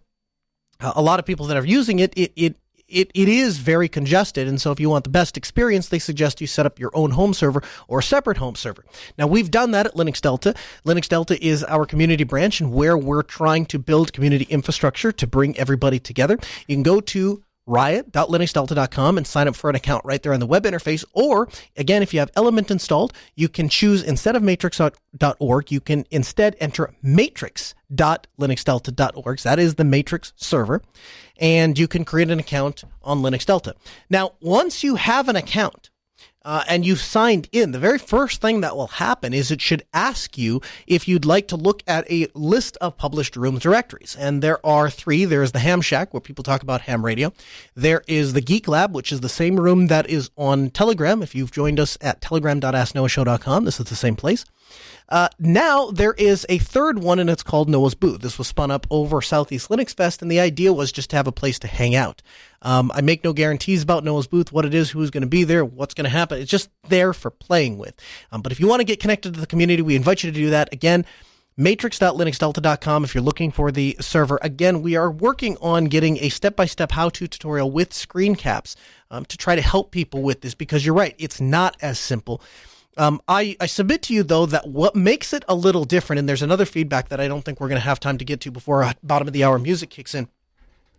[0.80, 2.56] a lot of people that are using it, it, it
[2.90, 4.48] it, it is very congested.
[4.48, 7.12] And so if you want the best experience, they suggest you set up your own
[7.12, 8.84] home server or a separate home server.
[9.18, 10.54] Now we've done that at Linux Delta.
[10.86, 15.28] Linux Delta is our community branch and where we're trying to build community infrastructure to
[15.28, 16.38] bring everybody together.
[16.68, 20.46] You can go to riot.linuxdelta.com and sign up for an account right there on the
[20.46, 21.06] web interface.
[21.14, 21.48] Or
[21.78, 26.58] again, if you have Element installed, you can choose instead of matrix.org, you can instead
[26.60, 29.40] enter matrix.linuxdelta.org.
[29.40, 30.82] That is the matrix server.
[31.38, 33.76] And you can create an account on Linux Delta.
[34.10, 35.90] Now, once you have an account,
[36.46, 39.84] uh, and you've signed in, the very first thing that will happen is it should
[39.94, 44.16] ask you if you'd like to look at a list of published rooms directories.
[44.18, 45.26] And there are three.
[45.26, 47.34] There's the Ham Shack, where people talk about ham radio.
[47.76, 51.22] There is the Geek Lab, which is the same room that is on Telegram.
[51.22, 54.46] If you've joined us at telegram.asknoahshow.com, this is the same place.
[55.10, 58.22] Uh, now there is a third one, and it's called Noah's Booth.
[58.22, 61.28] This was spun up over Southeast Linux Fest, and the idea was just to have
[61.28, 62.22] a place to hang out.
[62.62, 65.44] Um, I make no guarantees about Noah's Booth, what it is, who's going to be
[65.44, 66.40] there, what's going to happen.
[66.40, 67.96] It's just there for playing with.
[68.32, 70.38] Um, but if you want to get connected to the community, we invite you to
[70.38, 70.72] do that.
[70.74, 71.06] Again,
[71.60, 74.40] matrix.linuxdelta.com if you're looking for the server.
[74.42, 78.76] Again, we are working on getting a step-by-step how-to tutorial with screen caps
[79.12, 82.42] um, to try to help people with this because you're right, it's not as simple.
[83.00, 86.28] Um, I, I submit to you though that what makes it a little different, and
[86.28, 88.52] there's another feedback that I don't think we're going to have time to get to
[88.52, 90.28] before uh, bottom of the hour music kicks in,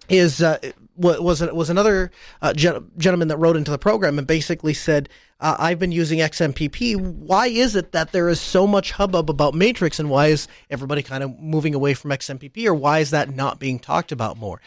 [0.08, 0.58] is uh,
[0.96, 5.78] was was another uh, gentleman that wrote into the program and basically said, uh, "I've
[5.78, 6.96] been using XMPP.
[6.96, 11.02] Why is it that there is so much hubbub about Matrix, and why is everybody
[11.02, 14.62] kind of moving away from XMPP, or why is that not being talked about more?"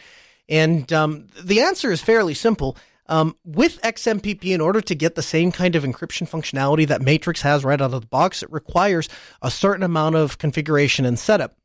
[0.48, 2.76] And um, the answer is fairly simple.
[3.06, 7.42] Um, with XMPP, in order to get the same kind of encryption functionality that Matrix
[7.42, 9.08] has right out of the box, it requires
[9.42, 11.56] a certain amount of configuration and setup.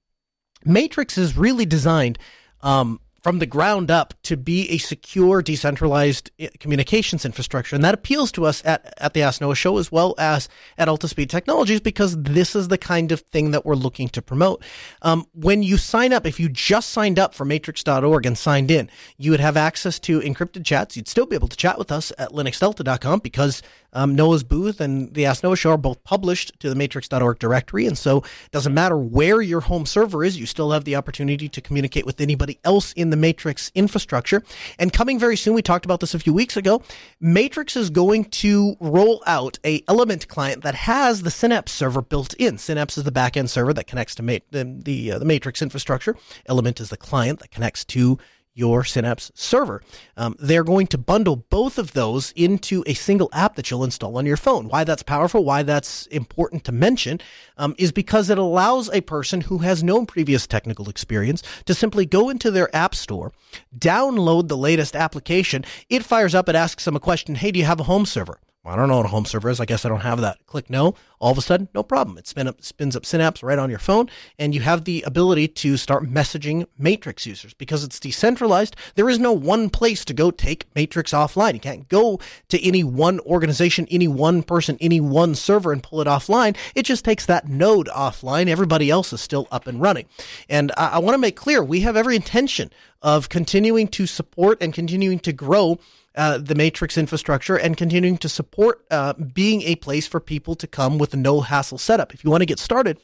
[0.66, 2.20] Matrix is really designed
[2.62, 7.76] um, from the ground up to be a secure, decentralized eh, communications infrastructure.
[7.76, 10.88] And that appeals to us at, at the Ask Noah show as well as at
[10.88, 14.64] Altispeed Technologies because this is the kind of thing that we're looking to promote.
[15.02, 18.90] Um, when you sign up, if you just signed up for matrix.org and signed in,
[19.18, 20.96] you would have access to encrypted chats.
[20.96, 23.62] You'd still be able to chat with us at linuxdelta.com because
[23.94, 27.86] um, Noah's booth and the Ask Noah show are both published to the matrix.org directory.
[27.86, 31.50] And so it doesn't matter where your home server is, you still have the opportunity
[31.50, 34.44] to communicate with anybody else in the Matrix infrastructure.
[34.78, 36.82] And coming very soon, we talked about this a few weeks ago,
[37.20, 42.34] Matrix is going to roll out a Element client that has the Synapse server built
[42.36, 42.58] in.
[42.58, 46.16] Synapse is the backend server that connects to Ma- the, the, uh, the Matrix infrastructure.
[46.46, 48.18] Element is the client that connects to
[48.60, 49.82] your Synapse server.
[50.18, 54.18] Um, they're going to bundle both of those into a single app that you'll install
[54.18, 54.68] on your phone.
[54.68, 57.22] Why that's powerful, why that's important to mention,
[57.58, 62.06] um, is because it allows a person who has no previous technical experience to simply
[62.06, 63.32] go into their app store,
[63.78, 65.64] download the latest application.
[65.90, 68.40] It fires up, it asks them a question Hey, do you have a home server?
[68.66, 69.62] I don't know what a home server is.
[69.62, 70.46] I guess I don't have that.
[70.46, 70.94] Click no.
[71.20, 72.18] All of a sudden, no problem.
[72.18, 75.48] It spin up, spins up Synapse right on your phone, and you have the ability
[75.48, 78.76] to start messaging Matrix users because it's decentralized.
[78.96, 81.54] There is no one place to go take Matrix offline.
[81.54, 86.02] You can't go to any one organization, any one person, any one server and pull
[86.02, 86.56] it offline.
[86.76, 88.48] It just takes that node offline.
[88.48, 90.06] Everybody else is still up and running.
[90.50, 92.72] And I, I want to make clear we have every intention
[93.02, 95.80] of continuing to support and continuing to grow
[96.16, 100.68] uh, the Matrix infrastructure and continuing to support uh, being a place for people to
[100.68, 102.14] come with a no hassle setup.
[102.14, 103.00] If you want to get started,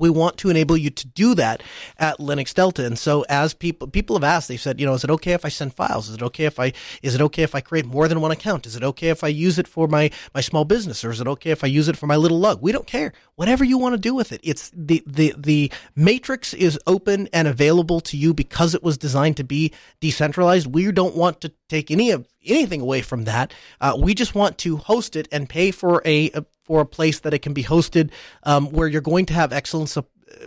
[0.00, 1.62] we want to enable you to do that
[1.98, 2.84] at Linux Delta.
[2.84, 5.44] And so as people people have asked, they've said, you know, is it okay if
[5.44, 6.08] I send files?
[6.08, 6.72] Is it okay if I
[7.02, 8.66] is it okay if I create more than one account?
[8.66, 11.28] Is it okay if I use it for my my small business or is it
[11.28, 12.60] okay if I use it for my little lug?
[12.62, 13.12] We don't care.
[13.36, 14.40] Whatever you want to do with it.
[14.42, 19.36] It's the the the matrix is open and available to you because it was designed
[19.36, 20.66] to be decentralized.
[20.66, 23.52] We don't want to take any of anything away from that.
[23.80, 27.18] Uh, we just want to host it and pay for a, a for a place
[27.18, 28.12] that it can be hosted
[28.44, 30.04] um, where you're going to have excellent su-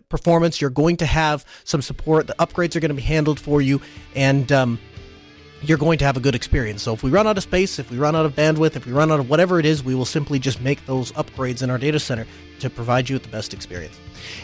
[0.07, 0.61] performance.
[0.61, 2.27] You're going to have some support.
[2.27, 3.81] The upgrades are going to be handled for you,
[4.15, 4.79] and um,
[5.63, 6.81] you're going to have a good experience.
[6.81, 8.93] So if we run out of space, if we run out of bandwidth, if we
[8.93, 11.77] run out of whatever it is, we will simply just make those upgrades in our
[11.77, 12.25] data center
[12.63, 13.97] to provide you with the best experience.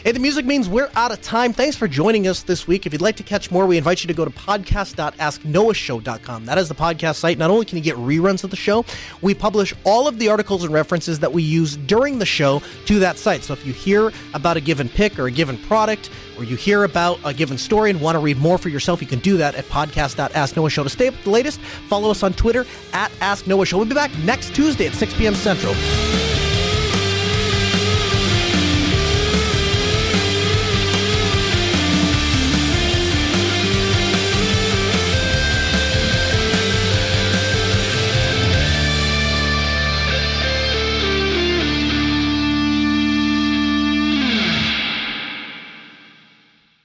[0.04, 1.54] Hey, the music means we're out of time.
[1.54, 2.84] Thanks for joining us this week.
[2.86, 6.44] If you'd like to catch more, we invite you to go to podcast.asknoahshow.com.
[6.44, 7.38] That is the podcast site.
[7.38, 8.84] Not only can you get reruns of the show,
[9.22, 12.98] we publish all of the articles and references that we use during the show to
[12.98, 13.42] that site.
[13.42, 16.84] So if you hear about a given pick or a given product, or you hear
[16.84, 19.54] about a given story and want to read more for yourself, you can do that
[19.54, 20.82] at podcast.asknoahshow.
[20.82, 23.76] To stay up with the latest, follow us on Twitter at Ask Noah Show.
[23.76, 25.34] We'll be back next Tuesday at 6 p.m.
[25.34, 25.74] Central.